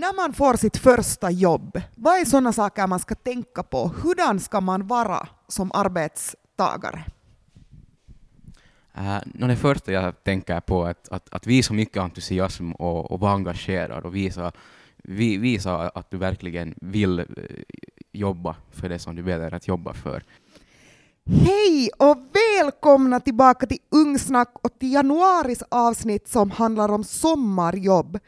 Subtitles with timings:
[0.00, 3.92] När man får sitt första jobb, vad är sådana saker man ska tänka på?
[4.02, 7.04] Hurdan ska man vara som arbetstagare?
[8.98, 13.10] Uh, no, det första jag tänker på är att, att, att visa mycket entusiasm och,
[13.10, 14.52] och vara engagerad och visa,
[14.96, 17.26] vi, visa att du verkligen vill uh,
[18.12, 20.22] jobba för det som du väljer att jobba för.
[21.24, 28.18] Hej och välkomna tillbaka till Ungsnack och till januaris avsnitt som handlar om sommarjobb.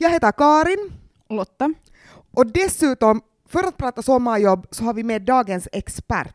[0.00, 0.92] Jag heter Karin.
[1.28, 1.74] Lotta.
[2.30, 6.34] Och dessutom, för att prata sommarjobb så har vi med dagens expert.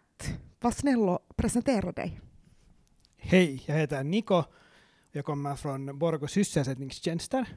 [0.59, 2.19] Var snäll och presentera dig.
[3.17, 4.43] Hej, jag heter Niko.
[5.11, 7.55] Jag kommer från Borgå sysselsättningstjänster.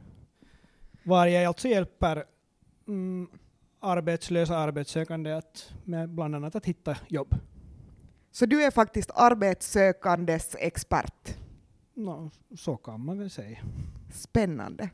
[1.02, 2.24] Var jag alltså hjälper
[2.88, 3.28] mm,
[3.80, 7.34] arbetslösa arbetssökande att, med bland annat att hitta jobb.
[8.30, 11.38] Så du är faktiskt arbetssökandes expert?
[11.94, 13.58] No, så kan man väl säga.
[14.14, 14.90] Spännande.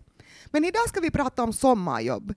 [0.46, 2.34] Men idag ska vi prata om sommarjobb.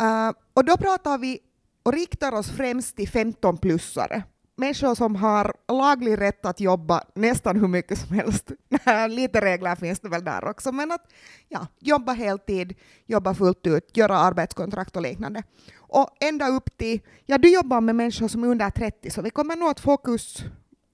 [0.00, 1.40] Uh, och då pratar vi
[1.82, 4.22] och riktar oss främst till 15-plussare.
[4.56, 8.50] Människor som har laglig rätt att jobba nästan hur mycket som helst.
[9.08, 11.12] Lite regler finns det väl där också, men att
[11.48, 12.74] ja, jobba heltid,
[13.06, 15.42] jobba fullt ut, göra arbetskontrakt och liknande.
[15.76, 19.30] Och ända upp till, ja du jobbar med människor som är under 30, så vi
[19.30, 20.44] kommer nog att fokus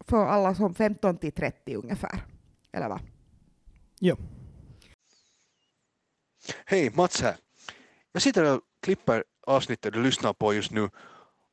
[0.07, 2.25] för alla som 15 till 30 ungefär.
[2.73, 3.01] Eller vad?
[3.99, 4.17] Ja.
[6.67, 7.37] Hej, Mats här.
[8.13, 10.89] Jag sitter och klipper avsnittet du lyssnar på just nu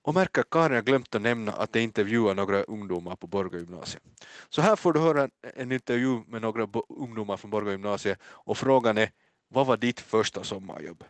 [0.03, 3.57] och märker att Karin har glömt att nämna att jag intervjuar några ungdomar på Borgå
[3.57, 4.03] gymnasiet.
[4.49, 8.97] Så här får du höra en intervju med några ungdomar från Borgå gymnasiet och frågan
[8.97, 9.09] är
[9.49, 11.03] vad var ditt första sommarjobb?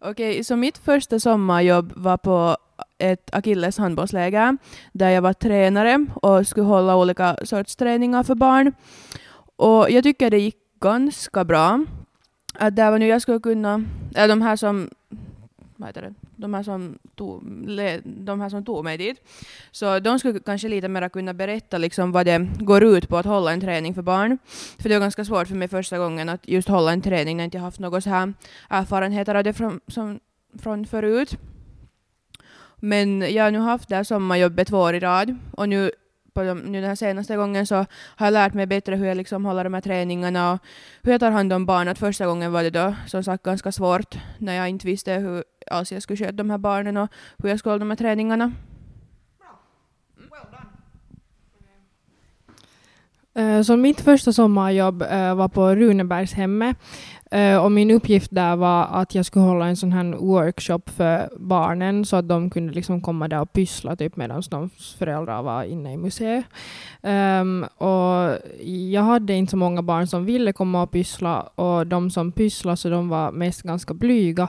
[0.00, 2.56] Okej, okay, så mitt första sommarjobb var på
[2.98, 4.56] ett Akilles handbollsläger
[4.92, 8.72] där jag var tränare och skulle hålla olika sorts träningar för barn.
[9.56, 11.84] Och jag tycker det gick ganska bra.
[12.54, 13.84] Att det var nu jag skulle kunna,
[14.14, 14.90] eller de här som,
[15.76, 17.42] vad heter det, de här som tog,
[18.04, 19.16] de här som tog mig dit.
[19.70, 23.26] Så de skulle kanske lite mer kunna berätta liksom vad det går ut på att
[23.26, 24.38] hålla en träning för barn.
[24.78, 27.44] För det var ganska svårt för mig första gången att just hålla en träning när
[27.44, 28.34] jag inte haft några så här
[28.68, 30.20] erfarenheter av det från, som,
[30.58, 31.36] från förut.
[32.76, 35.90] Men jag har nu haft det här sommarjobbet två år i rad och nu
[36.38, 37.74] på dem nu den här senaste gången så
[38.16, 40.58] har jag lärt mig bättre hur jag liksom håller de här träningarna och
[41.02, 41.98] hur jag tar hand om barnet.
[41.98, 45.92] Första gången var det då som sagt ganska svårt när jag inte visste hur alls
[45.92, 48.44] jag skulle sköta de här barnen och hur jag skulle hålla de här träningarna.
[48.44, 48.50] Eh,
[53.38, 56.76] Eh, så mitt första sommarjobb eh, var på Runebergshemmet
[57.30, 61.28] eh, och min uppgift där var att jag skulle hålla en sån här workshop för
[61.38, 65.62] barnen så att de kunde liksom komma där och pyssla typ medan de föräldrar var
[65.62, 66.44] inne i museet.
[67.02, 68.38] Um, och
[68.92, 72.76] jag hade inte så många barn som ville komma och pyssla och de som pysslade
[72.76, 74.48] så de var mest ganska blyga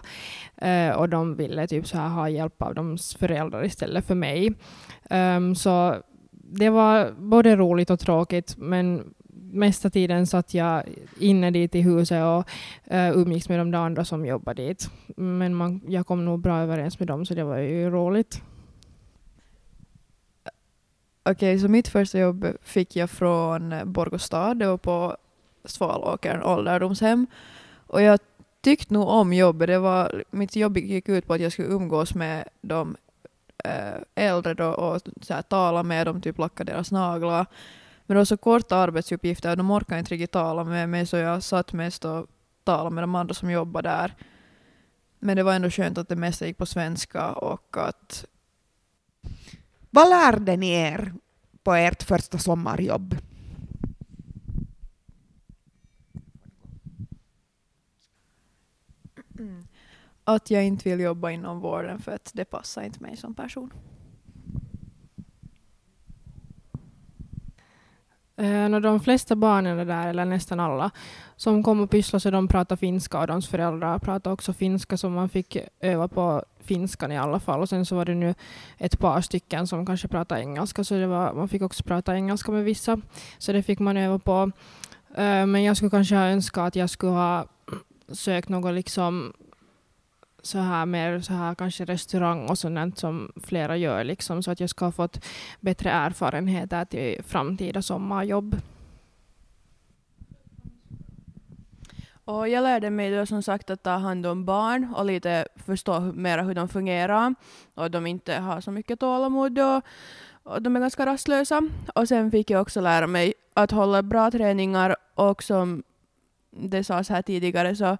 [0.66, 4.54] uh, och de ville typ så här ha hjälp av deras föräldrar istället för mig.
[5.10, 5.96] Um, så
[6.52, 9.14] det var både roligt och tråkigt men
[9.52, 10.84] mesta tiden satt jag
[11.20, 12.50] inne dit i huset och
[12.94, 14.90] uh, umgicks med de andra som jobbade dit.
[15.16, 18.42] Men man, jag kom nog bra överens med dem så det var ju roligt.
[21.24, 24.54] Okej, okay, så mitt första jobb fick jag från Borgostad.
[24.54, 25.18] Det var på
[25.66, 27.28] Svalåkern ålderdomshem.
[27.88, 28.20] Och jag
[28.62, 29.68] tyckte nog om jobbet.
[29.68, 32.96] Det var, mitt jobb gick ut på att jag skulle umgås med de
[33.64, 37.46] Eh, äldre då och så här, tala med dem, typ lacka deras naglar.
[38.06, 41.18] Men det var så korta arbetsuppgifter och de orkade inte riktigt tala med mig så
[41.18, 42.28] jag satt mest och
[42.64, 44.16] talade med de andra som jobbade där.
[45.20, 48.26] Men det var ändå skönt att det mesta gick på svenska och att...
[49.90, 51.14] Vad lärde ni er
[51.64, 53.16] på ert första sommarjobb?
[60.36, 63.74] Att jag inte vill jobba inom vården för att det passar inte mig som person.
[68.38, 70.92] Eh, de flesta barnen är där, eller nästan alla,
[71.36, 75.10] som kom och pysslade så de pratar finska och deras föräldrar pratar också finska så
[75.10, 77.62] man fick öva på finskan i alla fall.
[77.62, 78.36] Och sen så var det nu
[78.78, 82.52] ett par stycken som kanske pratade engelska så det var, man fick också prata engelska
[82.52, 83.02] med vissa.
[83.38, 84.52] Så det fick man öva på.
[85.16, 87.46] Eh, men jag skulle kanske ha önskat att jag skulle ha
[88.12, 89.34] sökt något liksom
[90.44, 94.60] så här mer så här kanske restaurang och sånt som flera gör liksom så att
[94.60, 95.26] jag ska ha fått
[95.60, 98.56] bättre erfarenheter till framtida sommarjobb.
[102.26, 106.00] Och jag lärde mig då som sagt att ta hand om barn och lite förstå
[106.00, 107.36] mer hur de fungerar
[107.74, 109.84] och de inte har så mycket tålamod och,
[110.44, 111.62] och de är ganska rastlösa.
[111.96, 115.84] Och sen fick jag också lära mig att hålla bra träningar och som
[116.52, 117.98] det sades här tidigare så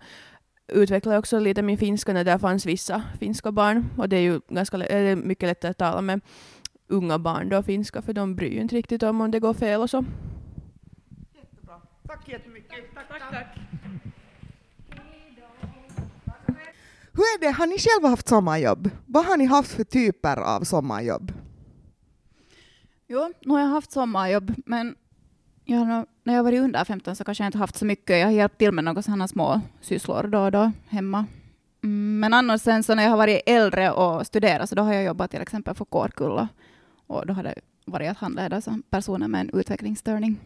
[0.72, 3.90] utvecklade också lite min finska när det fanns vissa finska barn.
[3.98, 6.22] Och det är ju ganska är mycket lättare att tala med
[6.88, 9.82] unga barn då finska, för de bryr ju inte riktigt om om det går fel
[9.82, 10.06] och så.
[12.08, 12.72] Tack jättemycket.
[12.96, 13.48] Tack, tack, tack.
[17.14, 18.90] Hur är det, har ni själva haft sommarjobb?
[19.06, 21.34] Vad har ni haft för typer av sommarjobb?
[23.08, 24.96] Jo, nu har jag haft sommarjobb, men
[25.70, 28.20] jag har när jag varit under 15 så kanske jag inte haft så mycket.
[28.20, 31.26] Jag har hjälpt till med några sådana små sysslor då och då hemma.
[31.84, 34.94] Mm, men annars sen så när jag har varit äldre och studerat så då har
[34.94, 36.48] jag jobbat till exempel för Kårkulla.
[37.08, 37.56] Och då har det
[37.86, 40.40] varit att handleda så personer med en utvecklingsstörning.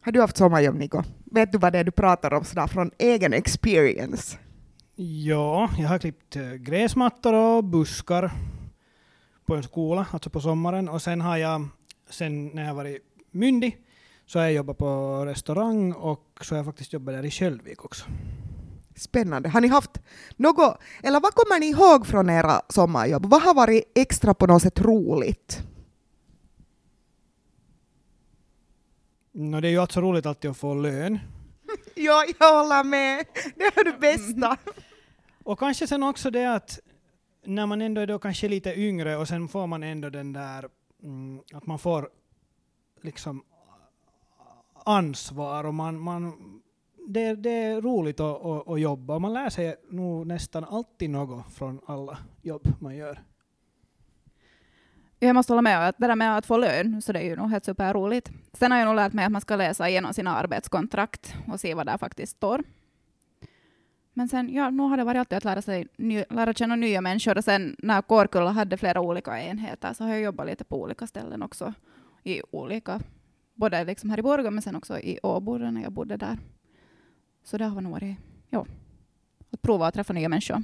[0.00, 1.02] Har du haft sommarjobb, Niko?
[1.24, 4.38] Vet du vad det är du pratar om sådär från egen experience?
[4.96, 8.30] Ja, jag har klippt eh, gräsmattor och buskar
[9.46, 10.88] på en skola, alltså på sommaren.
[10.88, 11.68] Och sen har jag,
[12.10, 13.78] sen när jag varit myndig,
[14.26, 17.84] så har jag jobbat på restaurang och så har jag faktiskt jobbat där i Köldvik
[17.84, 18.04] också.
[18.96, 19.48] Spännande.
[19.48, 19.90] Har ni haft
[20.36, 23.26] något, eller vad kommer ni ihåg från era sommarjobb?
[23.26, 25.62] Vad har varit extra på något sätt roligt?
[29.32, 31.18] No, det är ju alltså roligt alltid att få lön.
[31.94, 33.24] Ja, jag håller med.
[33.56, 34.56] Det är det bästa.
[35.44, 36.80] Och kanske sen också det att
[37.44, 40.68] när man ändå är då kanske lite yngre och sen får man ändå den där
[41.02, 42.08] mm, att man får
[43.04, 43.42] liksom
[44.84, 46.32] ansvar och man, man
[47.08, 51.10] det, det är roligt att, att, att jobba och man lär sig nog nästan alltid
[51.10, 53.22] något från alla jobb man gör.
[55.18, 57.36] Jag måste hålla med att det där med att få lön, så det är ju
[57.36, 58.30] nog helt superroligt.
[58.52, 61.74] Sen har jag nog lärt mig att man ska läsa igenom sina arbetskontrakt och se
[61.74, 62.62] vad där faktiskt står.
[64.12, 67.00] Men sen, ja, nu har det varit alltid att lära, sig, ny, lära känna nya
[67.00, 67.38] människor.
[67.38, 71.06] Och sen när Kårkulla hade flera olika enheter så har jag jobbat lite på olika
[71.06, 71.74] ställen också.
[72.24, 73.00] I olika,
[73.54, 76.38] både liksom här i Borgå men sen också i Åbo när jag bodde där.
[77.44, 78.16] Så det har nog varit,
[78.50, 78.66] ja,
[79.50, 80.62] att prova att träffa nya människor.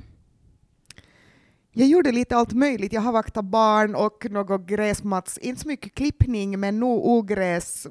[1.72, 2.92] Jag gjorde lite allt möjligt.
[2.92, 7.86] Jag har vaktat barn och något gräsmats, inte så mycket klippning, men nog ogräs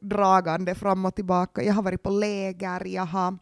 [0.00, 1.62] dragande fram och tillbaka.
[1.62, 3.38] Jag har varit på läger, jag har,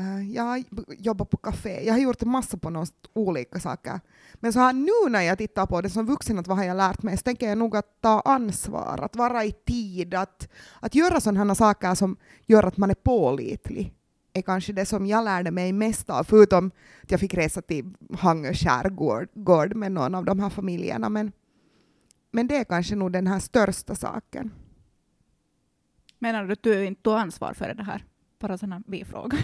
[0.00, 1.86] uh, jag har jobbat på café.
[1.86, 4.00] Jag har gjort en massa på något olika saker.
[4.34, 6.76] Men så här nu när jag tittar på det som vuxen, att vad har jag
[6.76, 10.48] lärt mig, så tänker jag nog att ta ansvar, att vara i tid, att,
[10.80, 12.16] att göra sådana saker som
[12.46, 13.94] gör att man är pålitlig
[14.32, 16.70] är kanske det som jag lärde mig mest av, förutom
[17.02, 21.08] att jag fick resa till Hangö skärgård med någon av de här familjerna.
[21.08, 21.32] Men,
[22.30, 24.50] men det är kanske nog den här största saken.
[26.18, 28.04] Menar du att du inte tog ansvar för det här?
[28.38, 29.38] Bara sån här bifråga.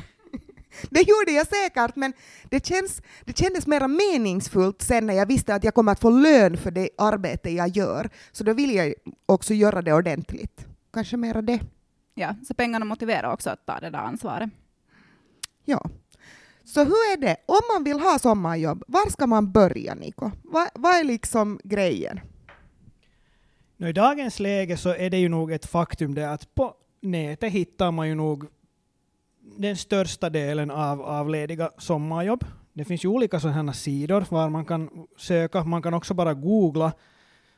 [0.90, 2.12] Det gjorde jag säkert, men
[2.48, 6.10] det, känns, det kändes mer meningsfullt sen när jag visste att jag kommer att få
[6.10, 8.10] lön för det arbete jag gör.
[8.32, 8.94] Så då vill jag
[9.26, 10.66] också göra det ordentligt.
[10.92, 11.60] Kanske mera det.
[12.14, 14.50] Ja, så pengarna motiverar också att ta det där ansvaret.
[15.64, 15.90] Ja.
[16.64, 20.30] Så hur är det, om man vill ha sommarjobb, var ska man börja Niko?
[20.44, 22.20] Va, vad är liksom grejen?
[23.76, 27.52] Nu, I dagens läge så är det ju nog ett faktum det att på nätet
[27.52, 28.46] hittar man ju nog
[29.56, 32.44] den största delen av, av lediga sommarjobb.
[32.72, 35.64] Det finns ju olika sådana sidor var man kan söka.
[35.64, 36.92] Man kan också bara googla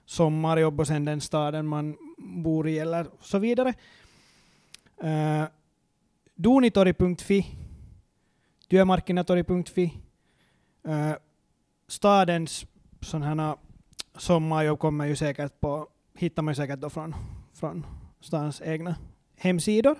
[0.06, 3.74] sommarjobb och sen den staden man bor i eller så vidare.
[5.02, 5.48] Eh, uh,
[6.34, 7.46] Dunitori.fi,
[8.68, 9.92] työmarkkinatori.fi,
[10.88, 11.12] uh,
[11.88, 12.66] stadens
[13.00, 13.56] sådana
[14.16, 17.14] sommarjobb kommer ju säkert på, hittar man ju säkert då från,
[17.54, 17.86] från
[18.20, 18.94] stadens egna
[19.36, 19.98] hemsidor.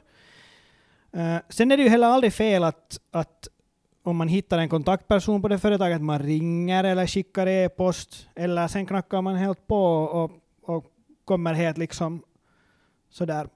[1.17, 3.49] Uh, sen är det ju heller aldrig fel att, att
[4.03, 8.87] om man hittar en kontaktperson på det företaget, man ringer eller skickar e-post, eller sen
[8.87, 10.31] knackar man helt på och,
[10.63, 10.85] och
[11.25, 12.23] kommer helt liksom
[13.11, 13.49] sådär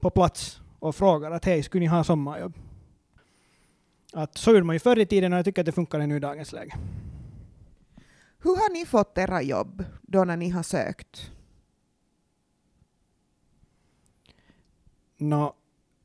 [0.00, 2.54] på plats och frågar att hej, skulle ni ha sommarjobb?
[4.12, 6.16] Att så gjorde man ju förr i tiden och jag tycker att det funkar ännu
[6.16, 6.74] i dagens läge.
[8.38, 11.30] Hur har ni fått era jobb då när ni har sökt?
[15.16, 15.54] Nå,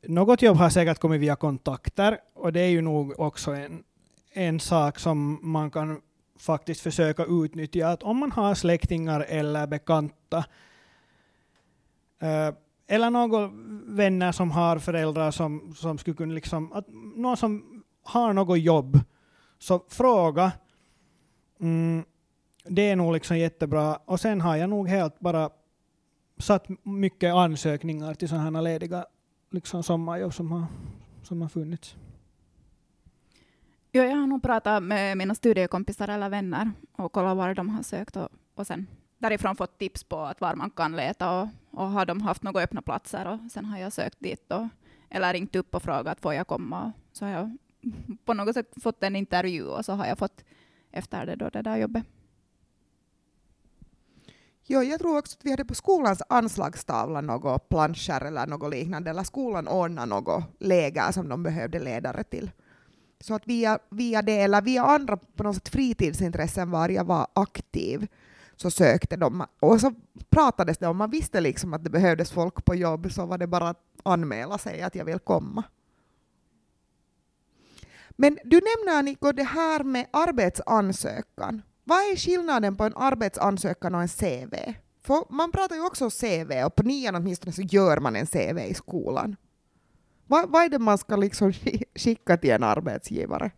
[0.08, 3.84] något jobb har säkert kommit via kontakter och det är ju nog också en,
[4.32, 6.02] en sak som man kan
[6.40, 7.88] faktiskt försöka utnyttja.
[7.88, 10.46] Att om man har släktingar eller bekanta
[12.20, 12.54] eh,
[12.88, 13.52] eller några
[13.86, 19.00] vänner som har föräldrar som, som skulle kunna liksom, att någon som har något jobb,
[19.60, 20.52] så fråga.
[21.60, 22.04] Mm,
[22.64, 24.00] det är nog liksom jättebra.
[24.06, 25.50] Och sen har jag nog helt bara
[26.38, 29.06] satt mycket ansökningar till sådana här lediga
[29.52, 30.66] liksom sommarjobb som har,
[31.24, 31.96] som har funnits.
[33.92, 37.84] Ja, jag har nog pratat med mina studiekompisar eller vänner och kollat var de har
[37.84, 41.88] sökt och, och sen därifrån fått tips på att var man kan leta och, och
[41.88, 44.68] har de haft några öppna platser och sen har jag sökt dit och,
[45.10, 47.58] eller ringt upp och frågat får jag komma så har jag
[48.26, 50.44] på något sätt fått en intervju och så har jag fått
[50.92, 52.06] efter det då det där jobbet.
[54.66, 59.10] Jo, jag tror också att vi hade på skolans anslagstavla något planscher eller något liknande,
[59.10, 62.52] eller skolan ordnade något läger som de behövde ledare till.
[63.20, 67.28] Så att via, via det, eller via andra på något sätt fritidsintressen var jag var
[67.34, 68.08] aktiv,
[68.56, 69.46] så sökte de.
[69.60, 69.94] Och så
[70.30, 73.48] pratades det om, man visste liksom att det behövdes folk på jobb, så var det
[73.48, 75.64] bara att anmäla sig att jag vill komma.
[78.10, 81.62] Men du nämner Niko det här med arbetsansökan.
[81.92, 84.56] Vad är skillnaden på en arbetsansökan och en CV?
[85.04, 88.28] För man pratar ju också om CV och på nian åtminstone så gör man en
[88.28, 89.36] CV i skolan.
[90.28, 91.54] Vad, vad är det man ska liksom
[91.96, 93.52] skicka till en arbetsgivare?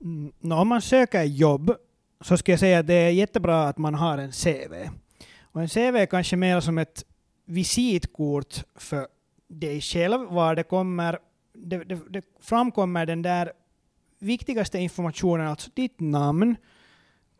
[0.00, 1.74] Mm, no, om man söker jobb
[2.20, 4.90] så ska jag säga att det är jättebra att man har en CV.
[5.42, 7.04] Och en CV är kanske mer som ett
[7.44, 9.08] visitkort för
[9.48, 11.18] dig själv, var det kommer,
[11.54, 13.52] det, det, det framkommer den där
[14.18, 16.56] viktigaste informationen, alltså ditt namn,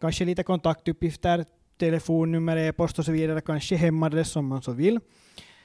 [0.02, 1.44] kanske lite kontaktuppgifter,
[1.78, 5.00] telefonnummer, e-post och så vidare, kanske hemadress om man så vill.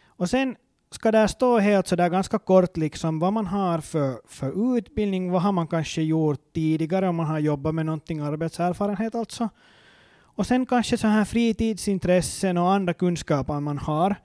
[0.07, 0.55] Och sen
[0.91, 5.41] ska där stå helt sådär ganska kort liksom vad man har för, för utbildning, vad
[5.41, 9.49] har man kanske gjort tidigare om man har jobbat med någonting, arbetserfarenhet alltså.
[10.37, 14.15] Och sen kanske så här fritidsintressen och andra kunskaper man har.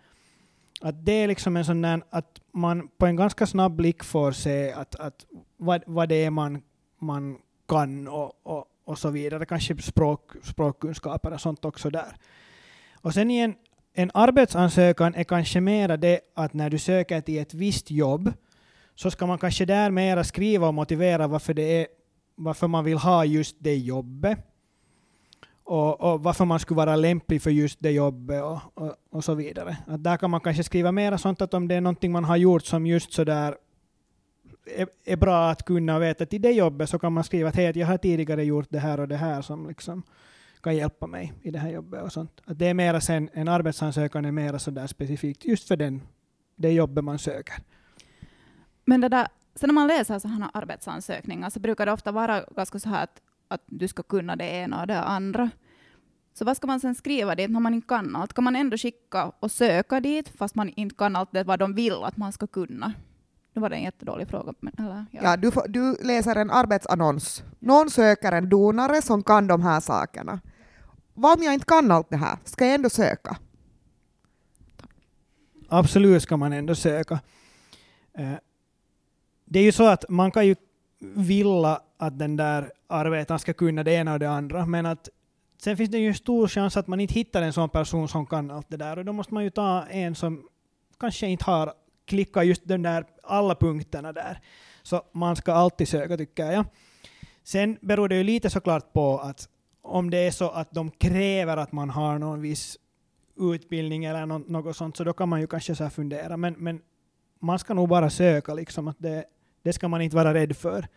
[0.81, 4.33] Att det är liksom en sån där, att man på en ganska snabb blick får
[4.33, 5.27] se att, att
[5.57, 6.63] vad, vad det är man,
[6.99, 7.39] man
[7.69, 9.47] kan och, och, och så vidare.
[9.47, 12.17] Kanske språk, språkkunskaper och sånt också där.
[13.01, 13.51] Och sen igen,
[13.95, 18.33] en, en arbetsansökan är kanske mera det att när du söker till ett visst jobb
[18.95, 21.87] så ska man kanske där mera skriva och motivera varför, det är,
[22.35, 24.39] varför man vill ha just det jobbet.
[25.65, 29.35] Och, och varför man skulle vara lämplig för just det jobbet och, och, och, så
[29.35, 29.77] vidare.
[29.87, 32.37] Att där kan man kanske skriva mera sånt att om det är någonting man har
[32.37, 33.55] gjort som just sådär
[34.65, 37.79] är, är bra att kunna veta till det jobbet så kan man skriva att hej,
[37.79, 40.03] jag har tidigare gjort det här och det här som liksom
[40.63, 42.41] kan hjälpa mig i det här jobbet och sånt.
[42.45, 46.03] Att det är mera sen, en arbetsansökan är mera sådär specifikt just för den,
[46.57, 47.55] det jobbet man söker.
[48.85, 52.79] Men det där, sen när man läser sådana arbetsansökningar så brukar det ofta vara ganska
[52.79, 55.51] så här att, att du ska kunna det ena och det andra.
[56.35, 58.33] Så vad ska man sen skriva dit när man inte kan allt?
[58.33, 61.75] Kan man ändå skicka och söka dit fast man inte kan allt det vad de
[61.75, 62.93] vill att man ska kunna?
[63.53, 64.55] Nu var det en jättedålig fråga.
[64.61, 65.21] Men, eller, ja.
[65.23, 67.45] ja du, får, du läser en arbetsannons.
[67.59, 70.41] Någon söker en donare som kan de här sakerna.
[71.15, 72.39] Vad om jag inte kan allt det här?
[72.45, 73.37] Ska jag ändå söka?
[75.69, 77.21] Absolut ska man ändå söka.
[78.15, 78.33] Eh,
[79.45, 80.57] det är ju så att man kan ju
[81.15, 85.09] vilja att den där arbetaren ska kunna det ena och det andra, men att
[85.63, 88.27] sen finns det ju en stor chans att man inte hittar en sån person som
[88.27, 90.49] kan allt det där, och då måste man ju ta en som
[90.99, 91.73] kanske inte har
[92.13, 94.41] klicka just den där alla punkterna där.
[94.83, 96.65] Så man ska alltid söka tycker jag.
[97.45, 99.49] Sen beror det ju lite såklart på att
[99.83, 102.79] om det är så att de kräver att man har någon viss
[103.37, 106.37] utbildning eller något sånt, så då kan man ju kanske så fundera.
[106.37, 106.81] Men, men
[107.41, 109.25] man ska nog bara söka, liksom, att det,
[109.63, 110.89] det ska man inte vara rädd för.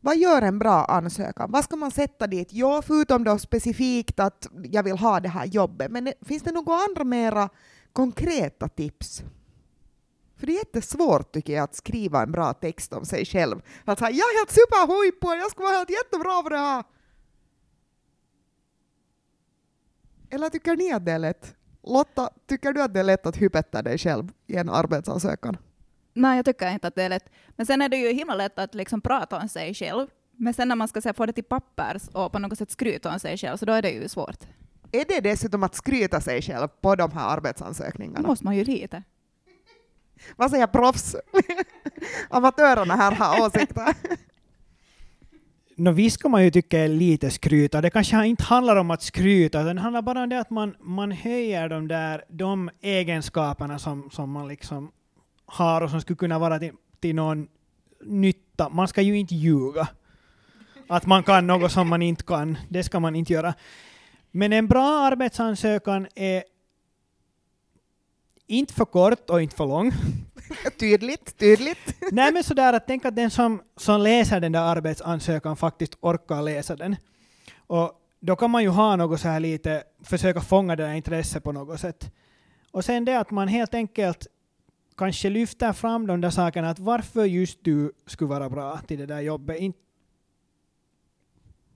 [0.00, 1.50] Vad gör en bra ansökan?
[1.50, 2.52] Vad ska man sätta dit?
[2.52, 6.74] Ja, förutom då specifikt att jag vill ha det här jobbet, men finns det några
[6.74, 7.48] andra mera
[7.92, 9.24] konkreta tips?
[10.44, 13.62] För det är jättesvårt tycker jag att skriva en bra text om sig själv.
[13.84, 16.84] Att säga, jag är helt superhoj på jag ska vara helt jättebra på det här.
[20.30, 21.54] Eller tycker ni att det är lätt?
[21.82, 25.56] Lotta, tycker du att det är lätt att hypetta dig själv i en arbetsansökan?
[26.14, 27.30] Nej, jag tycker inte att det är lätt.
[27.48, 30.08] Men sen är det ju himla lätt att liksom prata om sig själv.
[30.32, 33.20] Men sen när man ska få det till pappers och på något sätt skryta om
[33.20, 34.38] sig själv, så då är det ju svårt.
[34.92, 38.20] Är det dessutom att skryta sig själv på de här arbetsansökningarna?
[38.20, 39.02] Det måste man ju lite.
[40.36, 41.16] Vad säger proffs?
[42.30, 43.94] Amatörerna här har åsikter.
[45.76, 47.80] No, visst ska man ju tycka är lite skryta.
[47.80, 50.74] Det kanske inte handlar om att skryta, utan det handlar bara om det att man,
[50.80, 54.90] man höjer de där de egenskaperna som, som man liksom
[55.46, 57.48] har och som skulle kunna vara till, till någon
[58.04, 58.68] nytta.
[58.68, 59.88] Man ska ju inte ljuga.
[60.88, 63.54] Att man kan något som man inte kan, det ska man inte göra.
[64.30, 66.44] Men en bra arbetsansökan är
[68.46, 69.92] inte för kort och inte för lång.
[70.78, 71.96] tydligt, tydligt.
[72.12, 76.42] Nej men sådär att tänk att den som, som läser den där arbetsansökan faktiskt orkar
[76.42, 76.96] läsa den.
[77.66, 81.44] Och då kan man ju ha något så här lite, försöka fånga det där intresset
[81.44, 82.10] på något sätt.
[82.70, 84.26] Och sen det att man helt enkelt
[84.96, 89.06] kanske lyfter fram de där sakerna, att varför just du skulle vara bra till det
[89.06, 89.60] där jobbet.
[89.60, 89.72] In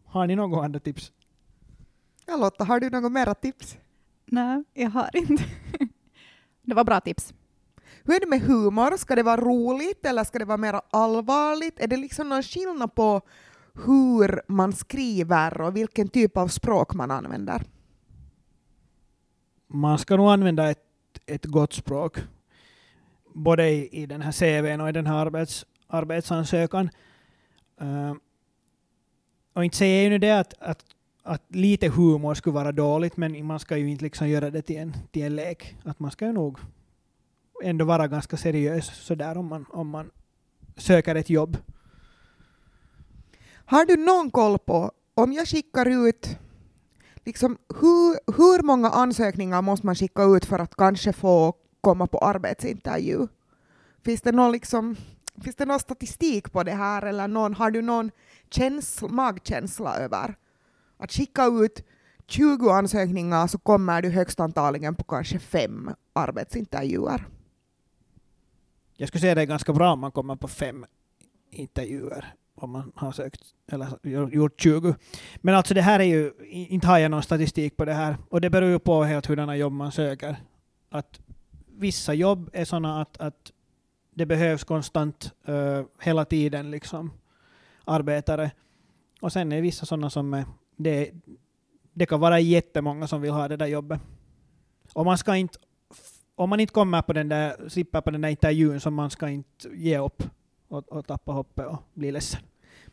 [0.05, 1.13] har ni några andra tips?
[2.27, 3.77] Ja Lotta, har du några mera tips?
[4.27, 5.45] Nej, jag har inte.
[6.69, 7.35] det var bra tips.
[8.05, 8.97] Hur är det med humor?
[8.97, 11.81] Ska det vara roligt eller ska det vara mer allvarligt?
[11.81, 13.21] Är det liksom någon skillnad på
[13.87, 17.63] hur man skriver och vilken typ av språk man använder?
[19.67, 20.85] Man ska nog använda ett,
[21.27, 22.19] ett gott språk.
[23.35, 26.91] Både i, i den här CVn och i den här arbets, arbetsansökan.
[27.83, 28.15] Uh,
[29.53, 30.85] och inte säger jag ju nu det att, att,
[31.29, 34.77] att lite humor skulle vara dåligt, men man ska ju inte liksom göra det till
[34.77, 35.77] en, till en lek.
[35.85, 36.59] Att man ska ju nog
[37.63, 40.11] ändå vara ganska seriös sådär om man, om man
[40.77, 41.57] söker ett jobb.
[43.65, 46.39] Har du någon koll på om jag skickar ut
[47.25, 52.19] liksom, hur, hur många ansökningar måste man skicka ut för att kanske få komma på
[52.19, 53.27] arbetsintervju?
[54.05, 54.97] Finns det någon, liksom,
[55.43, 58.11] finns det någon statistik på det här eller någon, har du någon
[58.51, 60.35] känsla, magkänsla över
[60.99, 61.85] att skicka ut
[62.27, 67.27] 20 ansökningar så kommer du högst antagligen på kanske fem arbetsintervjuer?
[68.97, 70.87] Jag skulle säga det är ganska bra om man kommer på fem
[71.51, 73.41] intervjuer om man har sökt
[73.73, 73.99] eller
[74.35, 74.95] gjort 20.
[75.37, 78.41] Men alltså det här är ju, inte har jag någon statistik på det här, och
[78.41, 80.37] det beror ju på helt hurdana jobb man söker.
[80.91, 81.21] Att
[81.77, 83.53] vissa jobb är sådana att, att
[84.15, 87.13] det behövs konstant uh, hela tiden liksom
[87.85, 88.51] arbetare.
[89.21, 90.45] Och sen är vissa sådana som är,
[90.79, 91.11] det,
[91.93, 94.01] det kan vara jättemånga som vill ha det där jobbet.
[94.93, 95.59] Och man ska inte,
[96.35, 99.29] om man inte kommer på den där, slipper på den där intervjun så man ska
[99.29, 100.23] inte ge upp
[100.69, 102.41] och, och tappa hoppet och bli ledsen.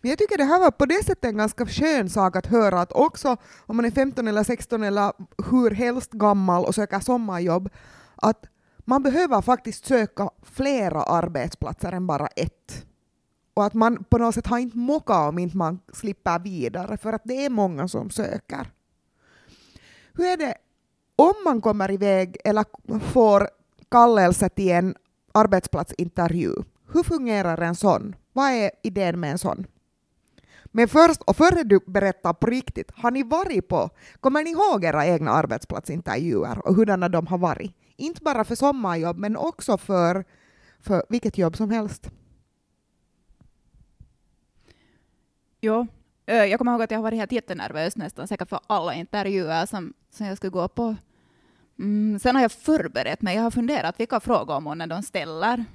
[0.02, 2.82] Men jag tycker det här var på det sättet en ganska skön sak att höra
[2.82, 5.14] att också om man är 15 eller 16 eller
[5.52, 7.70] hur helst gammal och söker sommarjobb,
[8.16, 8.46] att
[8.80, 12.86] man behöver faktiskt söka flera arbetsplatser än bara ett.
[13.56, 17.14] Och att man på något sätt har inte mockat om inte man slipper vidare, för
[17.14, 18.72] att det är många som söker.
[20.14, 20.56] Hur är det
[21.16, 22.66] om man kommer iväg eller
[23.00, 23.50] får
[23.92, 24.96] kallelse till en
[25.32, 26.54] arbetsplatsintervju?
[26.94, 28.16] Hur fungerar en sån?
[28.34, 29.66] Vad är idén med en sån?
[30.66, 34.84] Men först, och före du berättar på riktigt, har ni varit på, kommer ni ihåg
[34.84, 37.72] era egna arbetsplatsintervjuer och hurdana de har varit?
[37.96, 40.26] Inte bara för sommarjobb, men också för,
[40.80, 42.12] för vilket jobb som helst.
[45.66, 45.88] Jo,
[46.26, 49.94] jag kommer ihåg att jag har varit helt jättenervös nästan säkert för alla intervjuer som,
[50.10, 50.96] som jag skulle gå på.
[51.80, 53.36] Mm, sen har jag förberett mig.
[53.36, 55.66] Jag har funderat vilka frågor månne de ställer.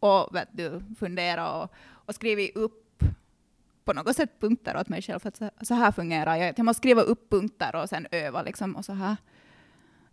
[0.00, 3.04] Och vet du, funderat och, och skrivit upp
[3.84, 5.18] på något sätt punkter åt mig själv.
[5.18, 6.58] För att så, här fungerar jag.
[6.58, 9.16] Jag måste skriva upp punkter och sen öva liksom och så här.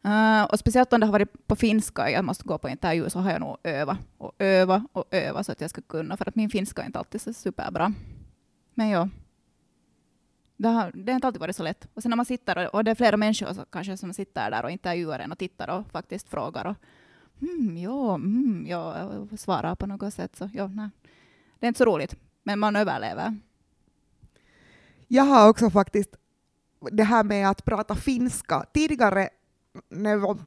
[0.06, 3.10] Uh, och speciellt om det har varit på finska, och jag måste gå på intervju,
[3.10, 6.30] så har jag nog övat och öva och öva så att jag ska kunna, för
[6.30, 7.94] att min finska är inte alltid så superbra.
[8.76, 9.10] Men ja,
[10.58, 11.88] det har, det har inte alltid varit så lätt.
[11.94, 14.52] Och sen när man sitter, och, och det är flera människor så, kanske som sitter
[14.52, 16.76] där och intervjuar en och tittar och faktiskt frågar och
[17.42, 19.08] mm, ja, mm, ja,
[19.38, 20.90] svarar på något sätt, så ja, nej.
[21.60, 23.38] Det är inte så roligt, men man överlever.
[25.08, 26.16] Jag har också faktiskt
[26.92, 28.66] det här med att prata finska.
[28.74, 29.30] Tidigare,
[29.90, 30.38] när jag var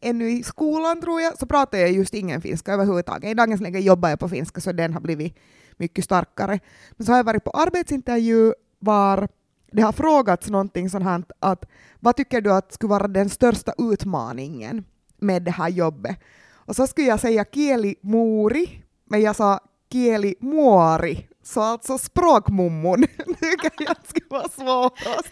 [0.00, 3.30] ännu i skolan tror jag, så pratade jag just ingen finska överhuvudtaget.
[3.30, 5.36] I dagens läge jobbar jag på finska så den har blivit
[5.76, 6.60] mycket starkare.
[6.90, 9.28] Men så har jag varit på arbetsintervju var
[9.72, 11.64] det har frågats någonting sånt här att
[12.00, 14.84] vad tycker du att skulle vara den största utmaningen
[15.18, 16.18] med det här jobbet?
[16.54, 19.60] Och så skulle jag säga kieli muuri, men jag sa
[19.92, 25.30] kielimuori, så alltså språkmummon tycker jag skulle vara svårast.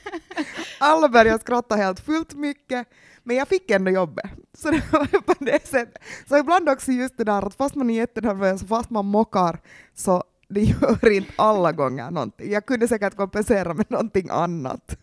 [0.81, 2.89] Alla började skratta helt fullt mycket,
[3.23, 4.31] men jag fick ändå jobbet.
[4.55, 6.03] Så det var på det sättet.
[6.29, 9.61] Så ibland också just det där att fast man är jättenervös och fast man mockar
[9.95, 12.53] så det gör inte alla gånger någonting.
[12.53, 14.99] Jag kunde säkert kompensera med någonting annat.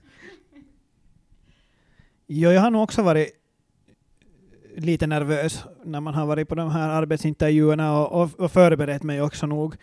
[2.27, 3.29] Jo, jag har nog också varit
[4.77, 9.21] lite nervös när man har varit på de här arbetsintervjuerna och, och, och förberett mig
[9.21, 9.75] också nog.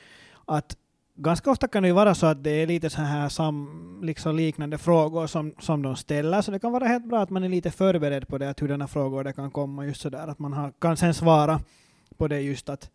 [0.45, 0.77] Att
[1.17, 4.37] ganska ofta kan det ju vara så att det är lite så här sam, liksom
[4.37, 7.49] liknande frågor som, som de ställer, så det kan vara helt bra att man är
[7.49, 10.53] lite förberedd på det, att hurdana frågor det kan komma, just så där att man
[10.53, 11.61] har, kan sen svara
[12.17, 12.91] på det just att, att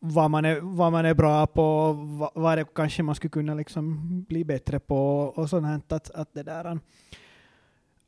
[0.00, 3.54] vad, man är, vad man är bra på, vad, vad det kanske man skulle kunna
[3.54, 6.78] liksom bli bättre på och sånt att, att det där.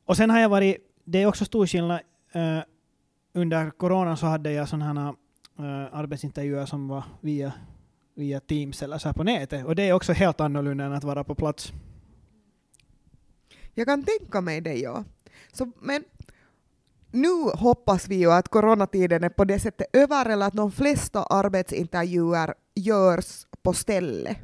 [0.05, 2.01] Och sen har jag varit, det är också stor skillnad,
[2.37, 2.61] uh,
[3.35, 5.15] under corona så hade jag sådana här
[5.67, 7.53] uh, arbetsintervjuer som var via
[8.15, 9.67] via Teams eller så här på nätet.
[9.67, 11.73] Och det är också helt annorlunda än att vara på plats.
[13.75, 15.05] Jag kan tänka mig det, ja.
[15.53, 16.05] Så, men
[17.13, 21.23] nu hoppas vi ju att coronatiden är på det sättet över eller att de flesta
[21.23, 24.37] arbetsintervjuer görs på ställe.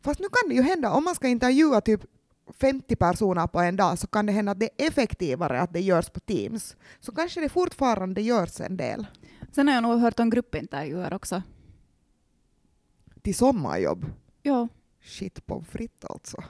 [0.00, 2.00] Fast nu kan det ju hända, om man ska intervjua typ
[2.60, 5.80] 50 personer på en dag så kan det hända att det är effektivare att det
[5.80, 6.76] görs på Teams.
[7.00, 9.06] Så kanske det fortfarande görs en del
[9.52, 11.42] Sen har jag nog hört om gruppintervjuer också.
[13.22, 14.06] till sommarjobb.
[14.42, 14.68] Ja.
[15.02, 16.44] Shit pommes frites alltså.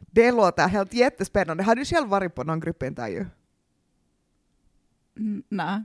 [0.00, 1.62] Det låter helt jättespännande.
[1.62, 3.26] Har du själv varit på någon gruppintervju?
[5.48, 5.82] Nej.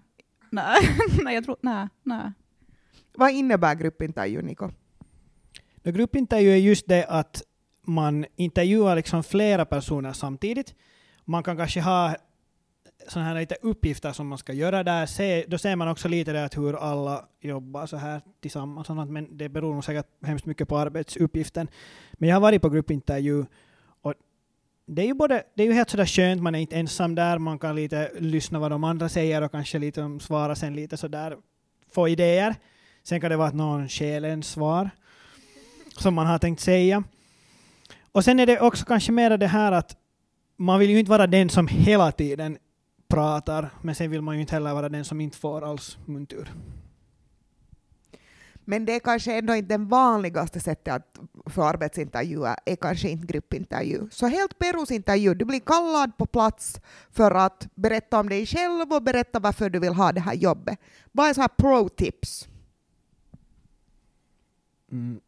[0.50, 0.78] Nej,
[1.24, 1.58] nej, jag tror...
[1.62, 2.32] Nej, nej.
[3.16, 4.70] Vad innebär gruppintervju, Niko?
[5.84, 7.44] No, gruppintervju är just det att
[7.82, 10.76] man intervjuar liksom flera personer samtidigt.
[11.26, 12.16] Man kan kanske ha
[13.08, 15.06] såna här lite uppgifter som man ska göra där.
[15.06, 18.90] Se, då ser man också lite det att hur alla jobbar så här tillsammans.
[18.90, 21.68] Men det beror nog säkert hemskt mycket på arbetsuppgiften.
[22.14, 23.46] Men jag har varit på gruppintervju
[24.92, 27.38] det är ju, både, det är ju helt sådär skönt, man är inte ensam där,
[27.38, 31.38] man kan lite lyssna vad de andra säger och kanske lite svara sen lite sådär,
[31.92, 32.56] få idéer.
[33.04, 34.90] Sen kan det vara att någon stjäl en svar
[35.98, 37.04] som man har tänkt säga.
[38.12, 39.98] Och sen är det också kanske mer det här att
[40.58, 42.58] man vill ju inte vara den som hela tiden
[43.08, 46.52] pratar, men sen vill man ju inte heller vara den som inte får alls muntur.
[48.70, 53.28] Men det är kanske ändå inte det vanligaste sättet att för arbetsintervjuer är kanske inte
[53.28, 54.08] gruppintervju.
[54.12, 59.04] Så helt perusintervju, du blir kallad på plats för att berätta om dig själv och
[59.04, 60.80] berätta varför du vill ha det här jobbet.
[61.12, 62.48] Vad är så här pro-tips?
[64.92, 65.20] Mm.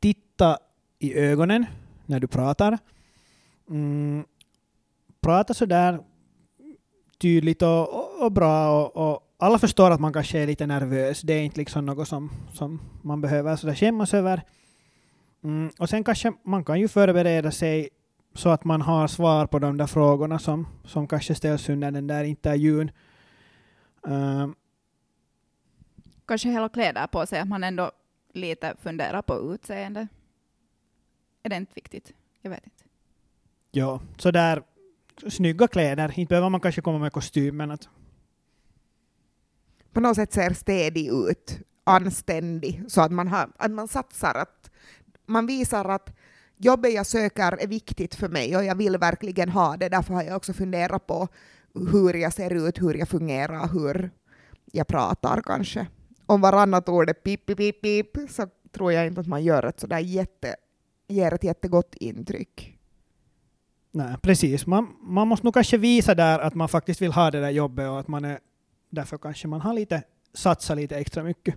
[0.00, 0.58] Titta
[0.98, 1.66] i ögonen
[2.06, 2.78] när du pratar.
[3.70, 4.24] Mm.
[5.20, 6.00] Prata sådär
[7.18, 11.20] tydligt och, och, och bra och, och alla förstår att man kanske är lite nervös.
[11.20, 14.42] Det är inte liksom något som, som man behöver sådär skämmas över.
[15.44, 15.70] Mm.
[15.78, 17.88] Och sen kanske man kan ju förbereda sig
[18.34, 22.06] så att man har svar på de där frågorna som, som kanske ställs under den
[22.06, 22.90] där intervjun.
[24.02, 24.54] Um,
[26.28, 27.90] Kanske hela kläder på sig, att man ändå
[28.32, 30.08] lite funderar på utseende.
[31.42, 32.12] Är det inte viktigt?
[32.42, 32.84] Jag vet inte.
[33.70, 34.62] Ja, så där
[35.28, 36.18] snygga kläder.
[36.18, 37.88] Inte behöver man kanske komma med kostym, men att
[39.92, 44.70] på något sätt ser stedig ut, anständig, så att man, har, att man satsar, att
[45.26, 46.16] man visar att
[46.56, 49.88] jobbet jag söker är viktigt för mig och jag vill verkligen ha det.
[49.88, 51.28] Därför har jag också funderat på
[51.74, 54.10] hur jag ser ut, hur jag fungerar, hur
[54.72, 55.86] jag pratar kanske.
[56.26, 59.66] Om varannat ord är pip, pip, pip, pip, så tror jag inte att man gör
[59.66, 60.56] ett sådär jätte,
[61.08, 62.78] ger ett jättegott intryck.
[63.90, 64.66] nej, precis.
[64.66, 67.88] Man, man måste nog kanske visa där att man faktiskt vill ha det där jobbet
[67.88, 68.38] och att man är
[68.90, 70.02] därför kanske man har lite
[70.34, 71.54] satsat lite extra mycket.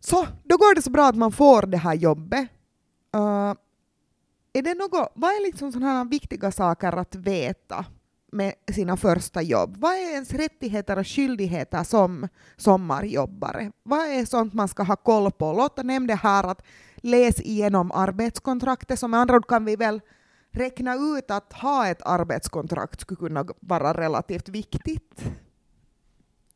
[0.00, 2.48] Så, då går det så bra att man får det här jobbet.
[3.16, 3.54] Uh,
[4.52, 7.84] är det något, vad är liksom sådana här viktiga saker att veta
[8.32, 9.76] med sina första jobb?
[9.76, 13.72] Vad är ens rättigheter och skyldigheter som sommarjobbare?
[13.82, 15.52] Vad är sånt man ska ha koll på?
[15.52, 16.62] Lotta nämnde här att
[16.96, 20.00] läs igenom arbetskontraktet, så med andra ord kan vi väl
[20.56, 25.24] räkna ut att ha ett arbetskontrakt skulle kunna vara relativt viktigt.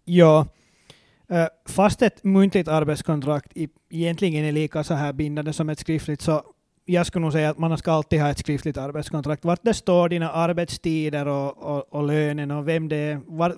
[0.05, 0.47] Ja,
[1.29, 3.53] eh, fast ett muntligt arbetskontrakt
[3.91, 6.43] egentligen är lika så här bindande som ett skriftligt så
[6.85, 9.45] jag skulle nog säga att man ska alltid ha ett skriftligt arbetskontrakt.
[9.45, 13.55] Vart det står dina arbetstider och, och, och lönen och vem det, är, var,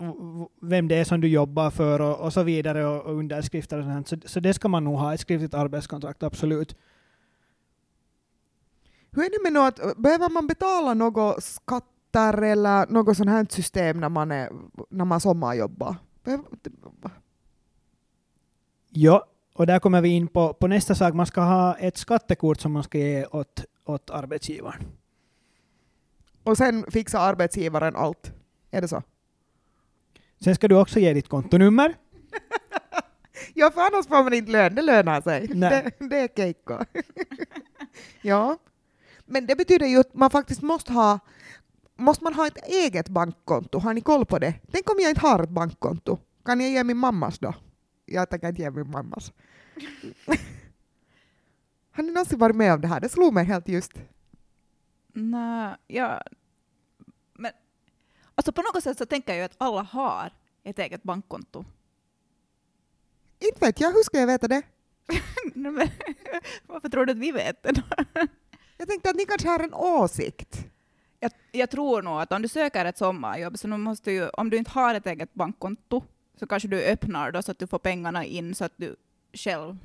[0.66, 3.85] vem det är som du jobbar för och, och så vidare och, och underskrifter och
[3.85, 4.09] sånt.
[4.09, 6.76] Så, så det ska man nog ha, ett skriftligt arbetskontrakt, absolut.
[9.12, 14.01] Hur är det med något, behöver man betala något skatter eller något sånt här system
[14.01, 14.51] när man, är,
[14.90, 15.96] när man sommarjobbar?
[16.25, 16.44] Behöver-
[18.88, 21.14] Ja, och där kommer vi in på, på nästa sak.
[21.14, 24.83] Man ska ha ett skattekort som man ska ge åt, åt arbetsgivaren.
[26.42, 28.33] Och sen fixar arbetsgivaren allt.
[28.70, 29.03] Är det så?
[30.40, 31.94] Sen ska du också ge ditt kontonummer.
[33.55, 34.75] Ja, för annars får man inte lön.
[34.75, 35.48] Det lönar sig.
[35.55, 35.90] Nej.
[35.98, 36.79] Det, det är keikko.
[38.22, 38.59] ja.
[39.32, 41.18] Men det betyder ju att man faktiskt måste ha
[41.96, 43.78] Måste man ha ett eget bankkonto?
[43.78, 44.54] Har ni koll på det?
[44.72, 46.18] Tänk om jag inte har ett bankkonto?
[46.44, 47.54] Kan jag ge min mammas då?
[48.06, 49.32] Jag tänker inte ge min mammas.
[51.92, 53.00] har ni någonsin varit med om det här?
[53.00, 53.92] Det slog mig helt just.
[55.12, 56.22] Nej, ja.
[57.32, 57.52] Men
[58.34, 61.64] alltså på något sätt så tänker jag ju att alla har ett eget bankkonto.
[63.38, 64.62] Inte vet jag, hur ska jag veta det?
[66.66, 67.82] Varför tror du att vi vet det då?
[68.82, 70.66] Jag tänkte att ni kanske har en åsikt.
[71.20, 74.56] Jag, jag tror nog att om du söker ett sommarjobb, så måste ju, om du
[74.56, 76.02] inte har ett eget bankkonto,
[76.36, 78.96] så kanske du öppnar då så att du får pengarna in så att du
[79.32, 79.78] själv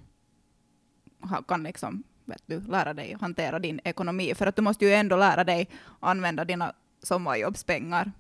[1.48, 4.36] kan liksom, vet du, lära dig hantera din ekonomi.
[4.36, 8.12] För att du måste ju ändå lära dig använda dina sommarjobbspengar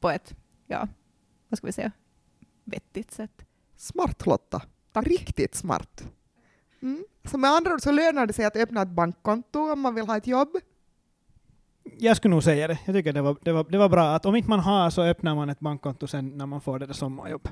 [0.00, 0.34] på ett,
[0.66, 0.88] ja,
[1.48, 1.92] vad ska vi säga,
[2.64, 3.46] vettigt sätt.
[3.76, 4.62] Smart Lotta.
[4.92, 5.06] Tack.
[5.06, 6.04] Riktigt smart.
[6.82, 7.04] Mm.
[7.24, 10.06] Så med andra ord så lönar det sig att öppna ett bankkonto om man vill
[10.06, 10.48] ha ett jobb.
[11.98, 12.78] Jag skulle nog säga det.
[12.84, 15.02] Jag tycker det var, det, var, det var bra att om inte man har så
[15.02, 17.48] öppnar man ett bankkonto sen när man får det där sommarjobb.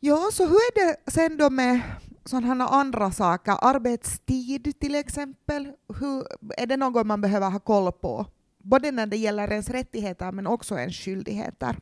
[0.00, 1.80] Ja, så hur är det sen då med
[2.24, 3.56] sådana andra saker?
[3.60, 5.72] Arbetstid till exempel.
[6.00, 6.24] Hur,
[6.56, 8.26] är det något man behöver ha koll på?
[8.58, 11.76] Både när det gäller ens rättigheter men också ens skyldigheter.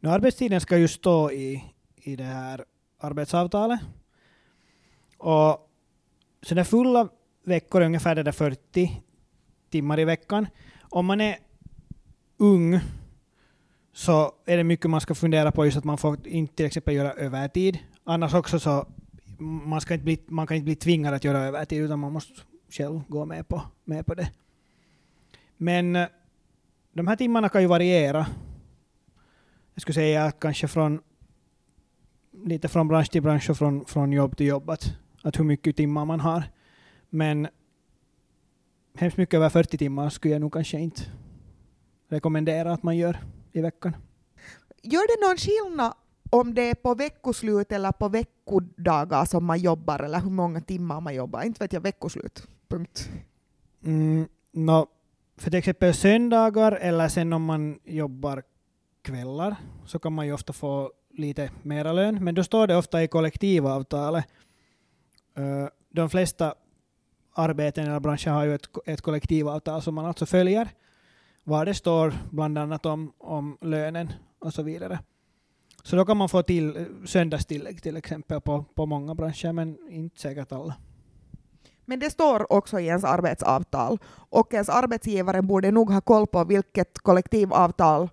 [0.00, 1.64] Nu, arbetstiden ska ju stå i,
[1.96, 2.64] i det här
[3.00, 3.80] arbetsavtalet.
[5.22, 5.70] Och
[6.42, 7.08] så där fulla
[7.44, 9.02] veckor är ungefär det där 40
[9.70, 10.46] timmar i veckan.
[10.82, 11.36] Om man är
[12.36, 12.80] ung
[13.92, 16.94] så är det mycket man ska fundera på just att man får inte till exempel
[16.94, 17.78] göra övertid.
[18.04, 18.86] Annars också så
[19.38, 22.32] man, ska inte bli, man kan inte bli tvingad att göra övertid utan man måste
[22.70, 24.30] själv gå med på, med på det.
[25.56, 26.08] Men eh,
[26.92, 28.26] de här timmarna kan ju variera.
[29.74, 31.00] Jag skulle säga att kanske från
[32.44, 35.76] lite från bransch till bransch och från, från jobb till jobb att, att hur mycket
[35.76, 36.44] timmar man har.
[37.10, 37.48] Men
[38.94, 41.02] hemskt mycket över 40 timmar skulle jag nog kanske inte
[42.08, 43.18] rekommendera att man gör
[43.52, 43.96] i veckan.
[44.82, 45.94] Gör det någon skillnad
[46.30, 51.00] om det är på veckoslut eller på veckodagar som man jobbar eller hur många timmar
[51.00, 51.42] man jobbar?
[51.42, 52.48] Inte vet jag, veckoslut.
[52.68, 53.10] Punkt.
[53.84, 54.86] Mm, no,
[55.36, 58.42] för till exempel söndagar eller sen om man jobbar
[59.02, 59.56] kvällar
[59.86, 63.08] så kan man ju ofta få lite mera lön, men då står det ofta i
[63.08, 64.24] kollektivavtalet.
[65.34, 66.54] Eh, de flesta
[67.32, 70.68] arbeten eller branscher har ju ett, ett kollektivavtal som man alltså följer,
[71.44, 74.98] var det står bland annat om, om lönen och så vidare.
[75.82, 79.78] Så då kan man få till eh, söndagstillägg till exempel på, på många branscher, men
[79.90, 80.74] inte säkert alla.
[81.84, 86.44] Men det står också i ens arbetsavtal och ens arbetsgivare borde nog ha koll på
[86.44, 88.08] vilket kollektivavtal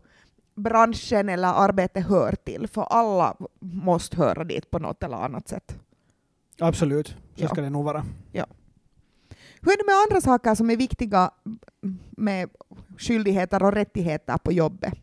[0.55, 5.79] branschen eller arbetet hör till, för alla måste höra dit på något eller annat sätt.
[6.59, 7.47] Absolut, så Ja.
[7.47, 8.05] ska det nog vara.
[9.61, 11.31] Hur är det med andra saker som är viktiga
[12.11, 12.49] med
[12.97, 14.93] skyldigheter och rättigheter på jobbet?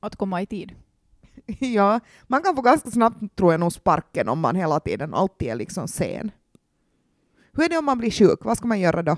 [0.00, 0.74] Att komma i tid.
[1.60, 5.48] Ja, man kan få ganska snabbt, tror jag, nog sparken om man hela tiden alltid
[5.48, 6.30] är liksom sen.
[7.52, 8.44] Hur är det om man blir sjuk?
[8.44, 9.16] Vad ska man göra då?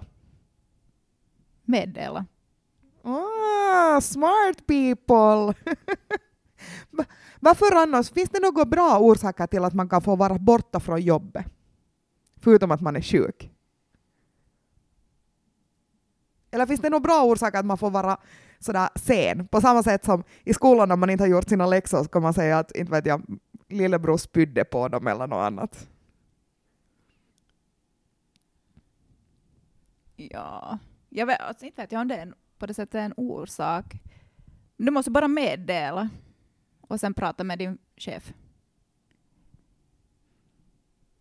[1.65, 2.27] Meddela.
[3.03, 5.55] Ah, smart people!
[7.41, 8.11] Varför annars?
[8.11, 11.47] Finns det några bra orsaker till att man kan få vara borta från jobbet?
[12.37, 13.51] Förutom att man är sjuk.
[16.51, 18.19] Eller finns det några bra orsaker att man får vara
[18.59, 19.49] sådär sen?
[19.49, 22.23] På samma sätt som i skolan om man inte har gjort sina läxor så kan
[22.23, 23.23] man säga att inte vet jag,
[23.69, 25.89] lillebror spydde på dem eller något annat.
[30.17, 33.15] Ja, jag vet alltså, inte vet jag om det är en, på det sättet en
[33.17, 33.85] orsak.
[34.77, 36.09] Du måste bara meddela
[36.89, 38.33] och sen prata med din chef.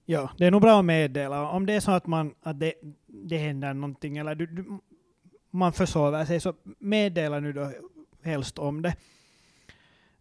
[0.06, 1.49] Ja, det är nog bra att meddela.
[1.49, 2.73] Om det är så att, man, att det,
[3.06, 4.80] det händer någonting eller du, du,
[5.51, 7.71] man försover sig, så meddela nu då
[8.21, 8.95] helst om det.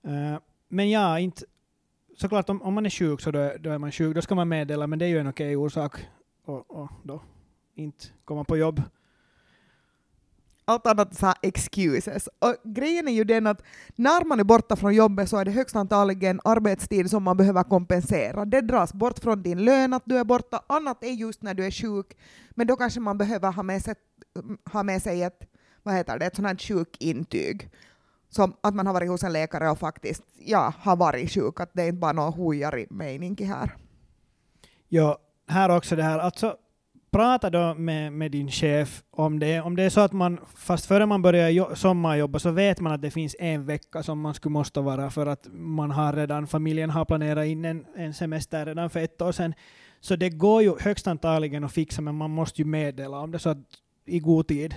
[0.06, 1.44] Uh, men ja, inte,
[2.16, 4.34] såklart om, om man är sjuk så då, är- då är man sjuk, då ska
[4.34, 6.06] man meddela, men det är ju en okej orsak
[6.44, 7.22] och, och då
[7.74, 8.82] inte komma på jobb
[10.66, 12.28] allt annat är så här excuses.
[12.38, 13.62] Och grejen är ju den att
[13.96, 17.62] när man är borta från jobbet så är det högst antagligen arbetstid som man behöver
[17.62, 18.44] kompensera.
[18.44, 20.62] Det dras bort från din lön att du är borta.
[20.66, 22.16] Annat är just när du är sjuk.
[22.50, 23.94] Men då kanske man behöver ha med sig,
[24.72, 25.40] ha med sig ett,
[25.82, 27.70] vad heter det, ett sånt här sjukintyg.
[28.30, 31.60] Som att man har varit hos en läkare och faktiskt ja, har varit sjuk.
[31.60, 33.76] Att det är inte bara någon hujari mening här.
[34.88, 36.56] Ja, här också det här, alltså
[37.16, 39.60] prata då med, med din chef om det.
[39.60, 42.92] Om det är så att man, fast före man börjar jo- sommarjobba så vet man
[42.92, 46.46] att det finns en vecka som man skulle måste vara för att man har redan,
[46.46, 49.54] familjen har planerat in en, en semester redan för ett år sedan.
[50.00, 53.38] Så det går ju högst antagligen att fixa, men man måste ju meddela om det
[53.38, 53.58] så att
[54.06, 54.74] i god tid.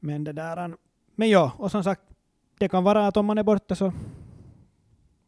[0.00, 0.74] Men det där,
[1.16, 2.02] men ja, och som sagt,
[2.58, 3.92] det kan vara att om man är borta så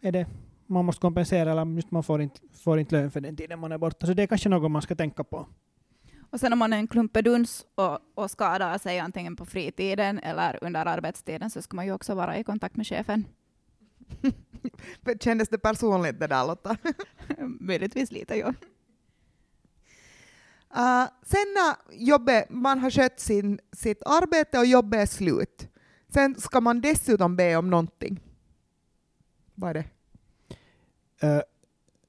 [0.01, 0.27] är det
[0.66, 3.72] man måste kompensera eller just man får inte, får inte lön för den tiden man
[3.72, 4.07] är borta.
[4.07, 5.46] Så det är kanske något man ska tänka på.
[6.37, 10.59] Och sen om man är en klumpeduns och, och skadar sig antingen på fritiden eller
[10.64, 13.25] under arbetstiden så ska man ju också vara i kontakt med chefen.
[15.20, 16.77] Kändes det personligt det där Lotta?
[17.38, 18.49] Möjligtvis lite, ja.
[20.77, 25.68] Uh, sen när jobbet, man har skött sin, sitt arbete och jobbet är slut,
[26.09, 28.20] sen ska man dessutom be om någonting.
[29.55, 29.85] Vad är det?
[31.27, 31.42] Eh,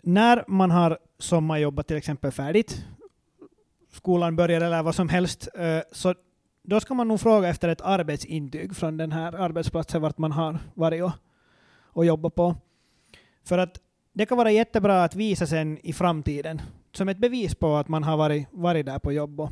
[0.01, 2.85] när man har sommarjobbat till exempel färdigt,
[3.97, 6.13] skolan börjar eller vad som helst, eh, så
[6.63, 10.59] då ska man nog fråga efter ett arbetsintyg från den här arbetsplatsen vart man har
[10.73, 11.11] varit och,
[11.81, 12.55] och jobbat på.
[13.43, 13.79] För att
[14.13, 18.03] det kan vara jättebra att visa sen i framtiden som ett bevis på att man
[18.03, 19.39] har varit, varit där på jobb.
[19.39, 19.51] Och,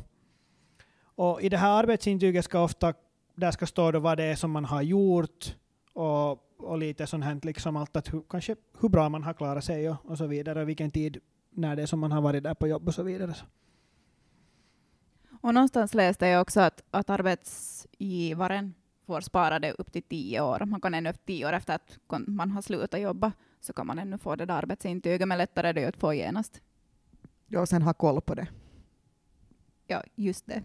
[1.14, 2.94] och i det här arbetsintyget ska ofta
[3.34, 5.56] där ska stå då vad det är som man har gjort
[5.92, 9.64] och, och lite sånt här, liksom allt att hur, kanske hur bra man har klarat
[9.64, 11.18] sig och, och så vidare, och vilken tid
[11.50, 13.34] när det är som man har varit där på jobb och så vidare.
[15.46, 18.74] Och någonstans läste jag också att, att arbetsgivaren
[19.06, 20.64] får spara det upp till tio år.
[20.66, 24.18] Man kan ännu tio år efter att man har slutat jobba så kan man ännu
[24.18, 26.60] få det där arbetsintyget, men lättare är det ju att få genast.
[27.46, 28.48] Ja, och sen ha koll på det.
[29.86, 30.62] Ja, just det.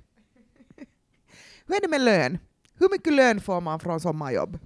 [1.65, 2.37] Hur är det med lön?
[2.79, 4.59] Hur mycket lön får man från sommarjobb?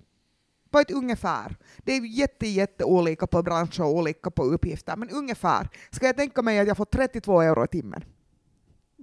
[0.70, 1.56] På ett ungefär.
[1.78, 5.70] Det är jätte, jätte olika på branscher och olika på uppgifter, men ungefär.
[5.92, 8.04] Ska jag tänka mig att jag får 32 euro i timmen?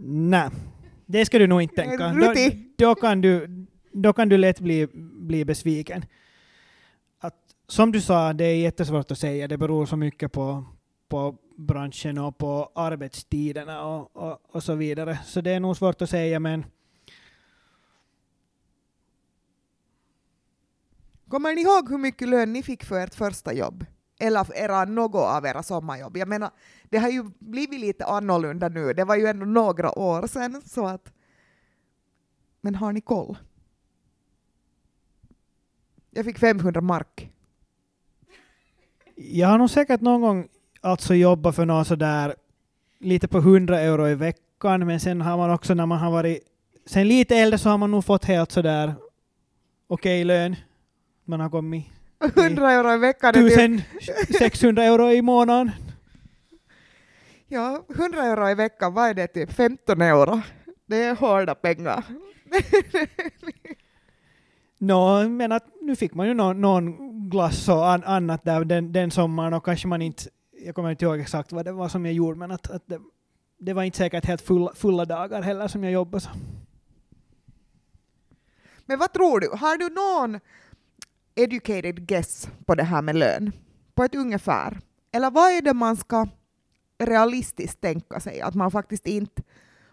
[0.04, 0.50] Nej,
[1.06, 2.08] det ska du nog inte tänka.
[2.08, 2.34] Då,
[2.76, 4.88] då, kan du, då kan du lätt bli,
[5.20, 6.04] bli besviken.
[7.20, 7.34] Att,
[7.68, 9.48] som du sa, det är jättesvårt att säga.
[9.48, 10.64] Det beror så mycket på,
[11.08, 15.18] på branschen och på arbetstiderna och, och, och så vidare.
[15.24, 16.64] Så det är nog svårt att säga, men
[21.32, 23.86] Kommer ni ihåg hur mycket lön ni fick för ert första jobb?
[24.22, 26.16] Eller era, något av era sommarjobb?
[26.16, 26.50] Jag menar,
[26.84, 28.92] det har ju blivit lite annorlunda nu.
[28.92, 30.62] Det var ju ändå några år sedan.
[30.66, 31.12] Så att,
[32.60, 33.38] men har ni koll?
[36.10, 37.30] Jag fick 500 mark.
[39.14, 40.48] Jag har nog säkert någon gång
[40.80, 42.34] alltså jobbat för någon sådär
[42.98, 46.38] lite på 100 euro i veckan, men sen har man också när man har varit
[46.86, 48.94] sen lite äldre så har man nog fått helt sådär
[49.86, 50.56] okej okay, lön
[51.24, 51.86] man har kommit
[52.22, 53.34] 100 euro i veckan.
[53.34, 55.70] 1600 euro i månaden.
[57.48, 59.26] Ja, 100 euro i veckan, vad är det?
[59.26, 60.40] Typ 15 euro.
[60.86, 62.04] Det är hårda pengar.
[64.78, 68.64] Nå, no, men att nu fick man ju någon, någon glass och an, annat där
[68.64, 70.24] den, den sommaren och kanske man inte,
[70.64, 73.00] jag kommer inte ihåg exakt vad det var som jag gjorde, men att, att det,
[73.58, 76.20] det var inte säkert helt fulla, fulla dagar heller som jag jobbade.
[76.20, 76.30] Så.
[78.86, 80.40] Men vad tror du, har du någon
[81.34, 83.52] educated guess på det här med lön?
[83.94, 84.80] På ett ungefär.
[85.12, 86.28] Eller vad är det man ska
[86.98, 88.40] realistiskt tänka sig?
[88.40, 89.42] Att man faktiskt inte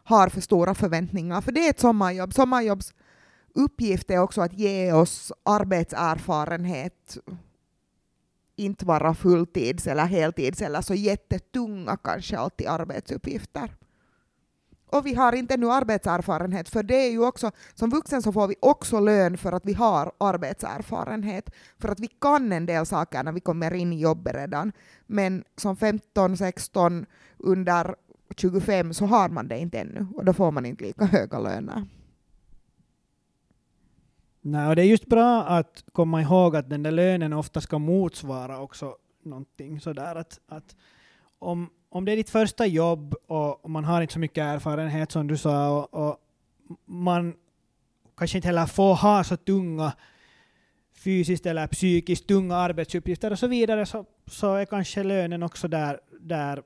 [0.04, 1.41] har för stora förväntningar.
[1.41, 2.34] För det är ett sommarjobb.
[2.34, 2.93] Sommarjobbs
[3.56, 7.17] uppgift är också att ge oss arbetserfarenhet.
[8.56, 13.75] Inte vara fulltids eller heltids eller så jättetunga kanske alltid arbetsuppgifter
[14.91, 18.47] och vi har inte ännu arbetserfarenhet, för det är ju också, som vuxen så får
[18.47, 23.23] vi också lön för att vi har arbetserfarenhet, för att vi kan en del saker
[23.23, 24.71] när vi kommer in i jobbet redan,
[25.08, 27.06] men som 15, 16,
[27.38, 27.95] under
[28.38, 31.88] 25 så har man det inte ännu, och då får man inte lika höga löner.
[34.41, 37.80] Nej, och det är just bra att komma ihåg att den där lönen ofta ska
[37.80, 40.75] motsvara också någonting sådär att, att
[41.39, 45.12] om, om det är ditt första jobb och, och man har inte så mycket erfarenhet
[45.12, 46.17] som du sa och, och,
[46.86, 47.34] man
[48.17, 49.93] kanske inte heller får ha så tunga
[50.93, 55.99] fysiskt eller psykiskt tunga arbetsuppgifter och så vidare så, så är kanske lönen också där,
[56.19, 56.63] där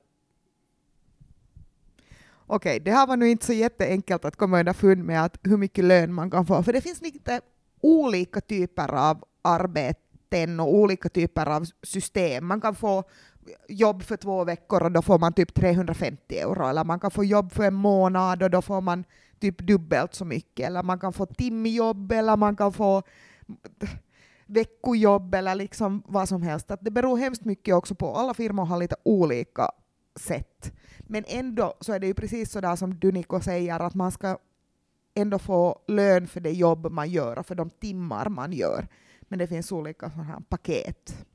[2.46, 5.84] Okej, det här var nu inte så jätteenkelt att komma underfund med att hur mycket
[5.84, 7.40] lön man kan få, för det finns lite
[7.80, 12.46] olika typer av arbeten och olika typer av system.
[12.46, 13.04] Man kan få
[13.68, 17.24] jobb för två veckor och då får man typ 350 euro, eller man kan få
[17.24, 19.04] jobb för en månad och då får man
[19.38, 23.02] typ dubbelt så mycket, eller man kan få timjobb eller man kan få
[24.46, 26.70] veckojobb eller liksom vad som helst.
[26.70, 29.70] Att det beror hemskt mycket också på, alla firmor har lite olika
[30.16, 30.72] sätt.
[30.98, 34.38] Men ändå så är det ju precis så där som Duniko säger, att man ska
[35.14, 38.88] ändå få lön för det jobb man gör och för de timmar man gör.
[39.20, 41.26] Men det finns olika sådana här paket.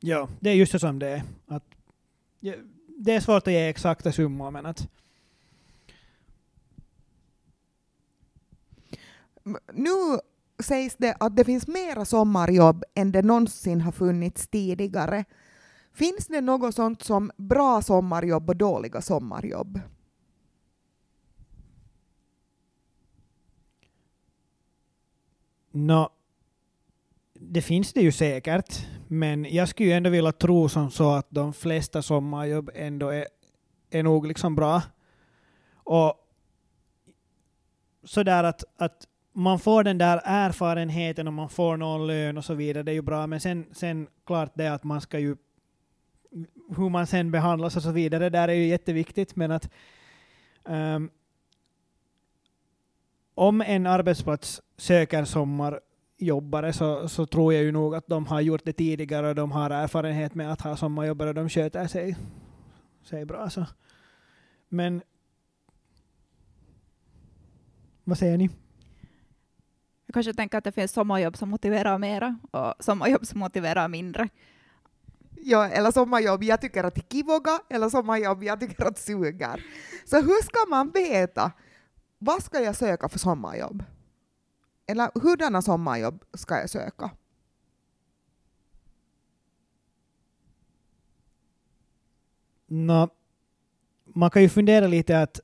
[0.00, 1.22] Ja, det är just så som det är.
[1.46, 1.64] Att,
[2.98, 4.88] det är svårt att ge exakta summor, men att
[9.72, 9.90] nu
[10.62, 15.24] sägs det att det finns mera sommarjobb än det någonsin har funnits tidigare.
[15.92, 19.80] Finns det något sånt som bra sommarjobb och dåliga sommarjobb?
[25.70, 26.08] No,
[27.34, 31.26] det finns det ju säkert, men jag skulle ju ändå vilja tro som så att
[31.30, 33.26] de flesta sommarjobb ändå är,
[33.90, 34.82] är nog liksom bra.
[35.74, 36.14] Och
[38.04, 42.54] sådär att, att man får den där erfarenheten och man får någon lön och så
[42.54, 45.36] vidare, det är ju bra, men sen, sen klart det att man ska ju
[46.76, 49.70] hur man sen behandlas och så vidare, det där är ju jätteviktigt, men att
[50.64, 51.10] um,
[53.34, 55.80] om en arbetsplats söker sommar
[56.18, 59.52] sommarjobbare så, så tror jag ju nog att de har gjort det tidigare och de
[59.52, 62.16] har erfarenhet med att ha sommarjobbare och de sköter sig,
[63.04, 63.50] sig bra.
[63.50, 63.66] Så.
[64.68, 65.02] Men
[68.04, 68.50] vad säger ni?
[70.06, 74.28] Jag kanske tänker att det finns sommarjobb som motiverar mera och sommarjobb som motiverar mindre.
[75.40, 79.64] Ja, eller sommarjobb jag tycker att kivoga, eller sommarjobb jag tycker att suger.
[80.04, 81.52] Så hur ska man veta,
[82.18, 83.84] vad ska jag söka för sommarjobb?
[84.88, 87.10] Eller hurdana sommarjobb ska jag söka?
[92.66, 93.08] No,
[94.04, 95.40] man kan ju fundera lite att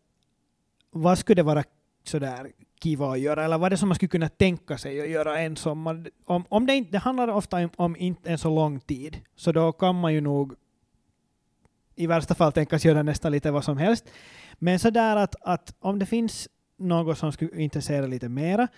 [0.91, 1.65] vad skulle det vara
[2.05, 5.09] sådär kiva att göra, eller vad är det som man skulle kunna tänka sig att
[5.09, 6.11] göra en sommar?
[6.25, 9.53] Om, om det, inte, det handlar ofta om, om inte en så lång tid, så
[9.53, 10.55] då kan man ju nog
[11.95, 14.05] i värsta fall tänkas göra nästan lite vad som helst.
[14.59, 18.69] Men sådär att, att om det finns något som skulle intressera lite mera,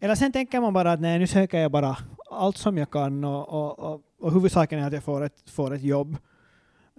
[0.00, 1.96] eller sen tänker man bara att nej, nu söker jag bara
[2.30, 5.74] allt som jag kan och, och, och, och huvudsaken är att jag får ett, får
[5.74, 6.16] ett jobb.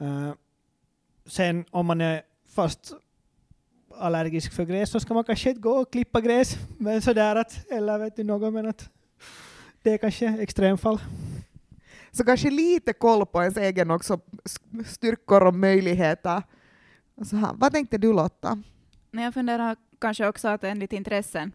[0.02, 0.32] Uh,
[1.26, 2.94] sen om man är fast
[3.96, 6.58] allergisk för gräs så ska man kanske inte gå och klippa gräs.
[6.78, 8.90] Men sådär att, eller vet du något, men att
[9.84, 11.00] det är kanske extremfall.
[12.12, 14.20] Så kanske lite koll på ens egen också
[14.86, 16.44] styrkor och möjligheter.
[17.26, 17.54] Så här.
[17.56, 18.64] Vad tänkte du Lotta?
[19.12, 21.52] Men jag funderar kanske också att enligt intressen,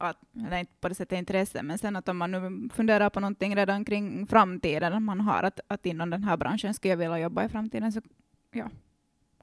[0.00, 3.20] att, eller inte på det sättet intresse, men sen att om man nu funderar på
[3.20, 7.18] någonting redan kring framtiden, man har att, att inom den här branschen skulle jag vilja
[7.18, 8.00] jobba i framtiden, så
[8.50, 8.70] ja,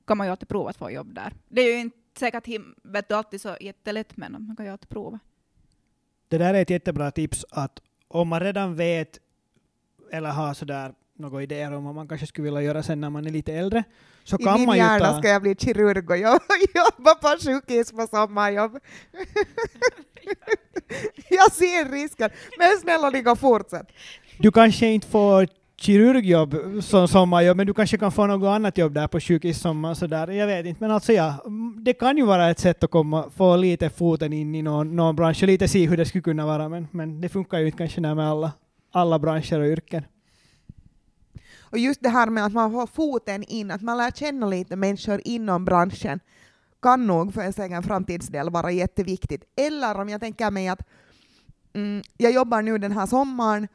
[0.08, 1.34] kan man ju alltid prova att få jobb där.
[1.48, 2.48] Det är ju inte säkert
[2.84, 5.20] vet du, alltid så jättelätt, men man kan ju alltid prova.
[6.28, 9.20] Det där är ett jättebra tips att om man redan vet
[10.12, 13.26] eller har sådär några idéer om vad man kanske skulle vilja göra sen när man
[13.26, 13.84] är lite äldre,
[14.24, 15.20] så I kan min man hjärna ta...
[15.20, 16.40] ska jag bli kirurg och jo-
[16.76, 18.72] jobba på sjukhus på sommarjobb.
[21.30, 23.88] jag ser risken, men snälla Nico fortsätt.
[24.40, 25.48] Du kanske inte får
[25.80, 29.94] kirurgjobb som sommarjobb, men du kanske kan få något annat jobb där på sjukhus sommar
[29.94, 30.28] sådär.
[30.28, 31.44] Jag vet inte, men alltså ja,
[31.86, 35.16] det kan ju vara ett sätt att komma, få lite foten in i någon, någon
[35.16, 37.78] bransch och lite se hur det skulle kunna vara, men, men det funkar ju inte
[37.78, 38.52] kanske där med alla,
[38.92, 40.04] alla branscher och yrken.
[41.70, 44.76] Och just det här med att man får foten in, att man lär känna lite
[44.76, 46.20] människor inom branschen,
[46.82, 49.44] kan nog för ens egen framtidsdel vara jätteviktigt.
[49.56, 50.82] Eller om jag tänker mig att
[51.74, 53.68] mm, jag jobbar nu den här sommaren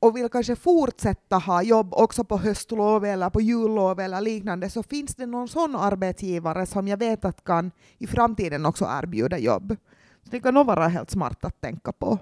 [0.00, 4.82] och vill kanske fortsätta ha jobb också på höstlov eller på jullov eller liknande, så
[4.82, 9.76] finns det någon sån arbetsgivare som jag vet att kan i framtiden också erbjuda jobb.
[10.24, 12.18] Så det kan nog vara helt smart att tänka på.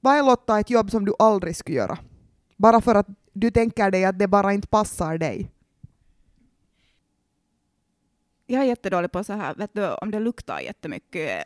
[0.00, 1.98] Vad är Lotta ett jobb som du aldrig skulle göra?
[2.56, 3.06] Bara för att
[3.36, 5.50] du tänker dig att det bara inte passar dig.
[8.46, 11.44] Jag är jättedålig på så här, vet du, om det luktar jättemycket,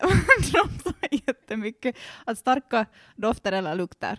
[1.26, 2.86] jättemycket, att starka
[3.16, 4.18] dofter eller lukter.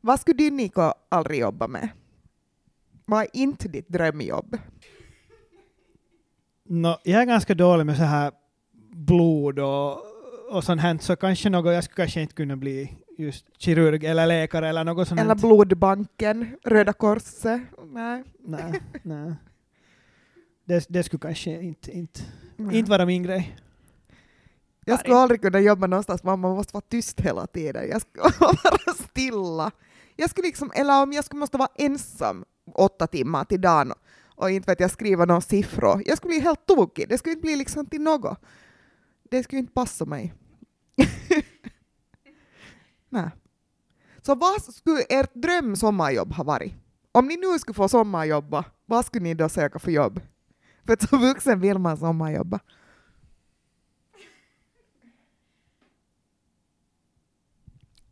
[0.00, 1.88] Vad skulle du Niko aldrig jobba med?
[3.04, 4.58] Vad är inte ditt drömjobb?
[6.64, 8.32] No, jag är ganska dålig med så här
[8.90, 9.98] blod och,
[10.50, 14.26] och sånt här, så kanske något, jag skulle kanske inte kunna bli just kirurg eller
[14.26, 15.20] läkare eller något sånt.
[15.20, 17.60] Eller blodbanken, Röda Korset?
[17.92, 18.24] Nej.
[18.38, 19.34] Nej, nej.
[20.64, 22.20] Det, det skulle kanske inte, inte,
[22.56, 22.78] Nej.
[22.78, 23.56] inte vara min grej.
[24.84, 27.88] Jag skulle aldrig kunna jobba någonstans, man måste vara tyst hela tiden.
[27.90, 29.70] Jag skulle vara stilla.
[30.16, 32.44] Jag skulle liksom, eller om jag skulle måste vara ensam
[32.74, 33.92] åtta timmar till dagen
[34.36, 36.02] och inte vet jag skriva några siffror.
[36.06, 37.08] Jag skulle bli helt tokig.
[37.08, 38.38] Det skulle inte bli liksom till något.
[39.30, 40.34] Det skulle inte passa mig.
[43.14, 43.30] Nej.
[44.22, 46.74] Så vad skulle ert dröm sommarjobb ha varit?
[47.12, 50.20] Om ni nu skulle få sommarjobba, vad skulle ni då söka för jobb?
[50.86, 52.60] För som vuxen vill man sommarjobba.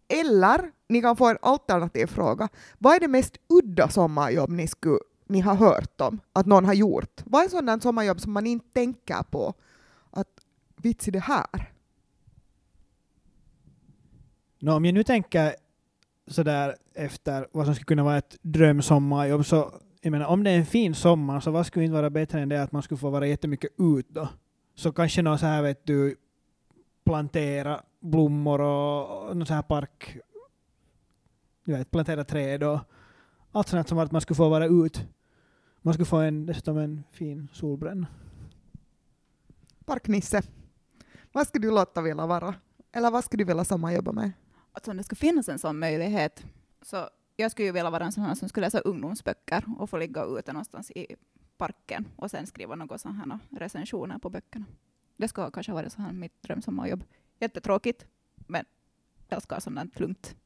[0.09, 2.48] Eller ni kan få en alternativ fråga.
[2.78, 6.74] Vad är det mest udda sommarjobb ni, skulle, ni har hört om att någon har
[6.74, 7.22] gjort?
[7.24, 9.55] Vad är sådant sommarjobb som man inte tänker på?
[10.11, 10.28] Att
[10.76, 11.72] vits i det här?
[14.64, 15.54] Nå, om jag nu tänker
[16.26, 20.58] sådär efter vad som skulle kunna vara ett drömsommarjobb så jag menar, om det är
[20.58, 23.10] en fin sommar så vad skulle inte vara bättre än det att man skulle få
[23.10, 24.28] vara jättemycket ut då?
[24.74, 26.16] Så kanske någon så här vet du
[27.04, 30.18] plantera blommor och, någon så här park
[31.64, 32.80] du vet, plantera träd och
[33.52, 35.06] allt sånt som att man skulle få vara ut.
[35.80, 38.06] Man skulle få en, dessutom en fin solbränna.
[39.84, 40.42] Parknisse.
[41.32, 42.54] Vad skulle du låta vilja vara?
[42.92, 44.32] Eller vad skulle du vilja sommarjobba med?
[44.72, 46.44] Alltså om det skulle finnas en sån möjlighet,
[46.82, 49.98] så jag skulle ju vilja vara en sån här som skulle läsa ungdomsböcker och få
[49.98, 51.16] ligga ute någonstans i
[51.56, 54.64] parken och sen skriva några sådana här recensioner på böckerna.
[55.16, 57.04] Det skulle kanske vara så här mitt drömsommarjobb.
[57.40, 58.06] jättetråkigt,
[58.46, 58.64] men
[59.28, 60.36] jag älskar sånt där lugnt.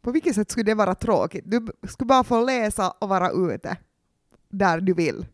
[0.00, 1.44] På vilket sätt skulle det vara tråkigt?
[1.46, 3.76] Du skulle bara få läsa och vara ute
[4.48, 5.26] där du vill.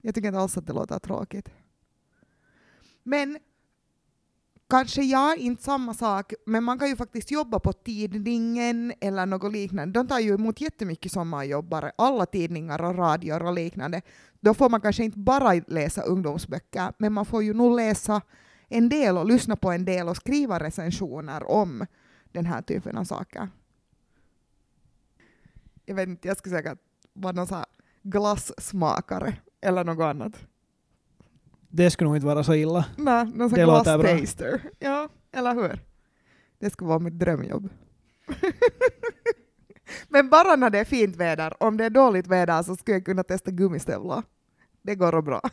[0.00, 1.48] Jag tycker inte alls att det låter tråkigt.
[3.02, 3.38] Men
[4.68, 9.52] kanske ja, inte samma sak, men man kan ju faktiskt jobba på tidningen eller något
[9.52, 10.00] liknande.
[10.00, 14.02] De tar ju emot jättemycket sommarjobbare, alla tidningar och radior och liknande.
[14.40, 18.22] Då får man kanske inte bara läsa ungdomsböcker, men man får ju nog läsa
[18.68, 21.86] en del och lyssna på en del och skriva recensioner om
[22.32, 23.48] den här typen av saker.
[25.84, 26.78] Jag vet inte, jag skulle säkert
[27.12, 27.66] vara någon här
[28.02, 30.32] glassmakare eller något annat.
[31.68, 32.84] Det skulle nog inte vara så illa.
[32.96, 34.60] Nej, någon sån glasstaster.
[34.78, 35.84] Ja, eller hur?
[36.58, 37.68] Det skulle vara mitt drömjobb.
[40.08, 41.62] Men bara när det är fint väder.
[41.62, 44.22] Om det är dåligt väder så skulle jag kunna testa gummistövlar.
[44.82, 45.40] Det går bra.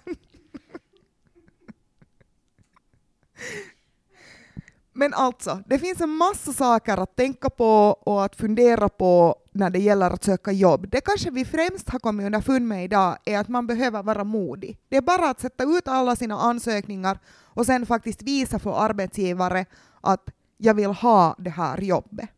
[4.98, 9.70] Men alltså, det finns en massa saker att tänka på och att fundera på när
[9.70, 10.88] det gäller att söka jobb.
[10.92, 14.78] Det kanske vi främst har kommit underfund med idag är att man behöver vara modig.
[14.90, 19.66] Det är bara att sätta ut alla sina ansökningar och sen faktiskt visa för arbetsgivare
[20.02, 22.30] att jag vill ha det här jobbet.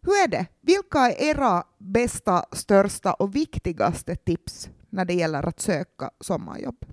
[0.00, 0.46] Hur är det?
[0.60, 6.84] Vilka är era bästa, största och viktigaste tips när det gäller att söka sommarjobb?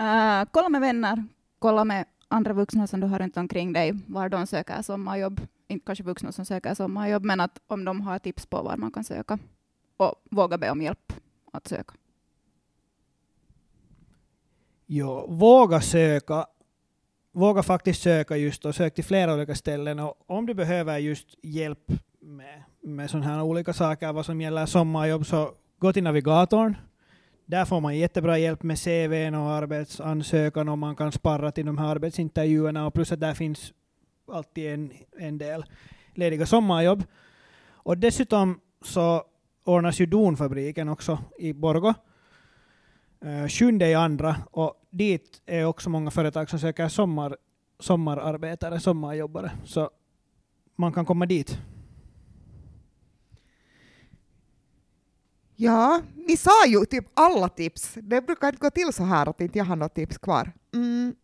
[0.00, 1.24] Äh, uh, kolla med vänner,
[1.58, 5.40] kolla med andra vuxna som du har runt omkring dig, var de söker sommarjobb.
[5.68, 8.90] Inte kanske vuxna som söker sommarjobb, men att om de har tips på var man
[8.90, 9.38] kan söka.
[9.96, 11.12] Och våga be om hjälp
[11.52, 11.94] att söka.
[14.86, 16.46] Jo, våga söka.
[17.32, 19.98] Våga faktiskt söka just och sök till flera olika ställen.
[19.98, 24.66] Och om du behöver just hjälp med, med sådana här olika saker, vad som gäller
[24.66, 26.76] sommarjobb, så gå till navigatorn.
[27.50, 31.78] Där får man jättebra hjälp med CVn och arbetsansökan och man kan sparra till de
[31.78, 33.72] här arbetsintervjuerna och plus att där finns
[34.32, 35.64] alltid en, en del
[36.14, 37.04] lediga sommarjobb.
[37.66, 39.22] Och dessutom så
[39.64, 41.94] ordnas ju Donfabriken också i Borgå.
[43.24, 47.36] Eh, sjunde i andra och dit är också många företag som söker sommar,
[47.80, 49.50] sommararbetare, sommarjobbare.
[49.64, 49.90] Så
[50.76, 51.58] man kan komma dit.
[55.60, 57.94] Ja, ni sa ju typ alla tips.
[57.94, 60.52] Det brukar inte gå till så här att inte jag har något tips kvar.
[60.74, 61.14] Mm.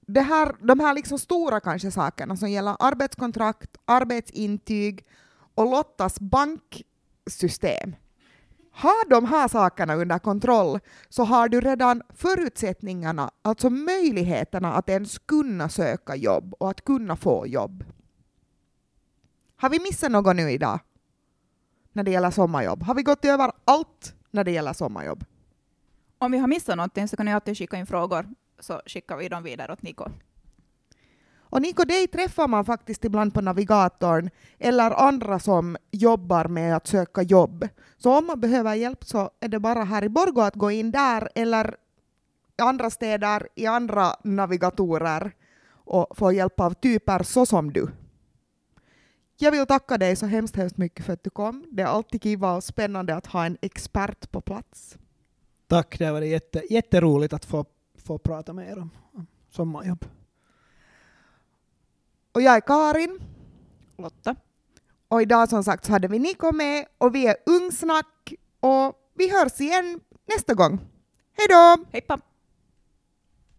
[0.00, 5.06] Det här, de här liksom stora kanske sakerna som gäller arbetskontrakt, arbetsintyg
[5.54, 7.96] och Lottas banksystem.
[8.70, 10.78] Har de här sakerna under kontroll
[11.08, 17.16] så har du redan förutsättningarna, alltså möjligheterna att ens kunna söka jobb och att kunna
[17.16, 17.84] få jobb.
[19.58, 20.78] Har vi missat något nu idag?
[21.92, 22.82] När det gäller sommarjobb?
[22.82, 25.24] Har vi gått över allt när det gäller sommarjobb?
[26.18, 28.26] Om vi har missat någonting så kan ni alltid skicka in frågor,
[28.60, 30.04] så skickar vi dem vidare åt Niko.
[31.38, 36.86] Och Niko, dig träffar man faktiskt ibland på navigatorn eller andra som jobbar med att
[36.86, 37.68] söka jobb.
[37.96, 40.90] Så om man behöver hjälp så är det bara här i Borgå att gå in
[40.90, 41.76] där eller
[42.58, 45.32] i andra städer, i andra navigatorer
[45.68, 47.88] och få hjälp av typer så som du.
[49.38, 51.64] Jag vill tacka dig så hemskt, hemskt mycket för att du kom.
[51.70, 54.98] Det är alltid kiva och spännande att ha en expert på plats.
[55.66, 57.64] Tack, det har varit jätte, jätteroligt att få,
[58.04, 60.04] få prata med er om, om sommarjobb.
[62.32, 63.18] Och jag är Karin.
[63.98, 64.36] Lotta.
[65.08, 69.30] Och idag som sagt så hade vi Niko med och vi är Ungsnack och vi
[69.30, 70.00] hörs igen
[70.34, 70.80] nästa gång.
[71.32, 71.84] Hej då!
[71.92, 72.20] Heippa!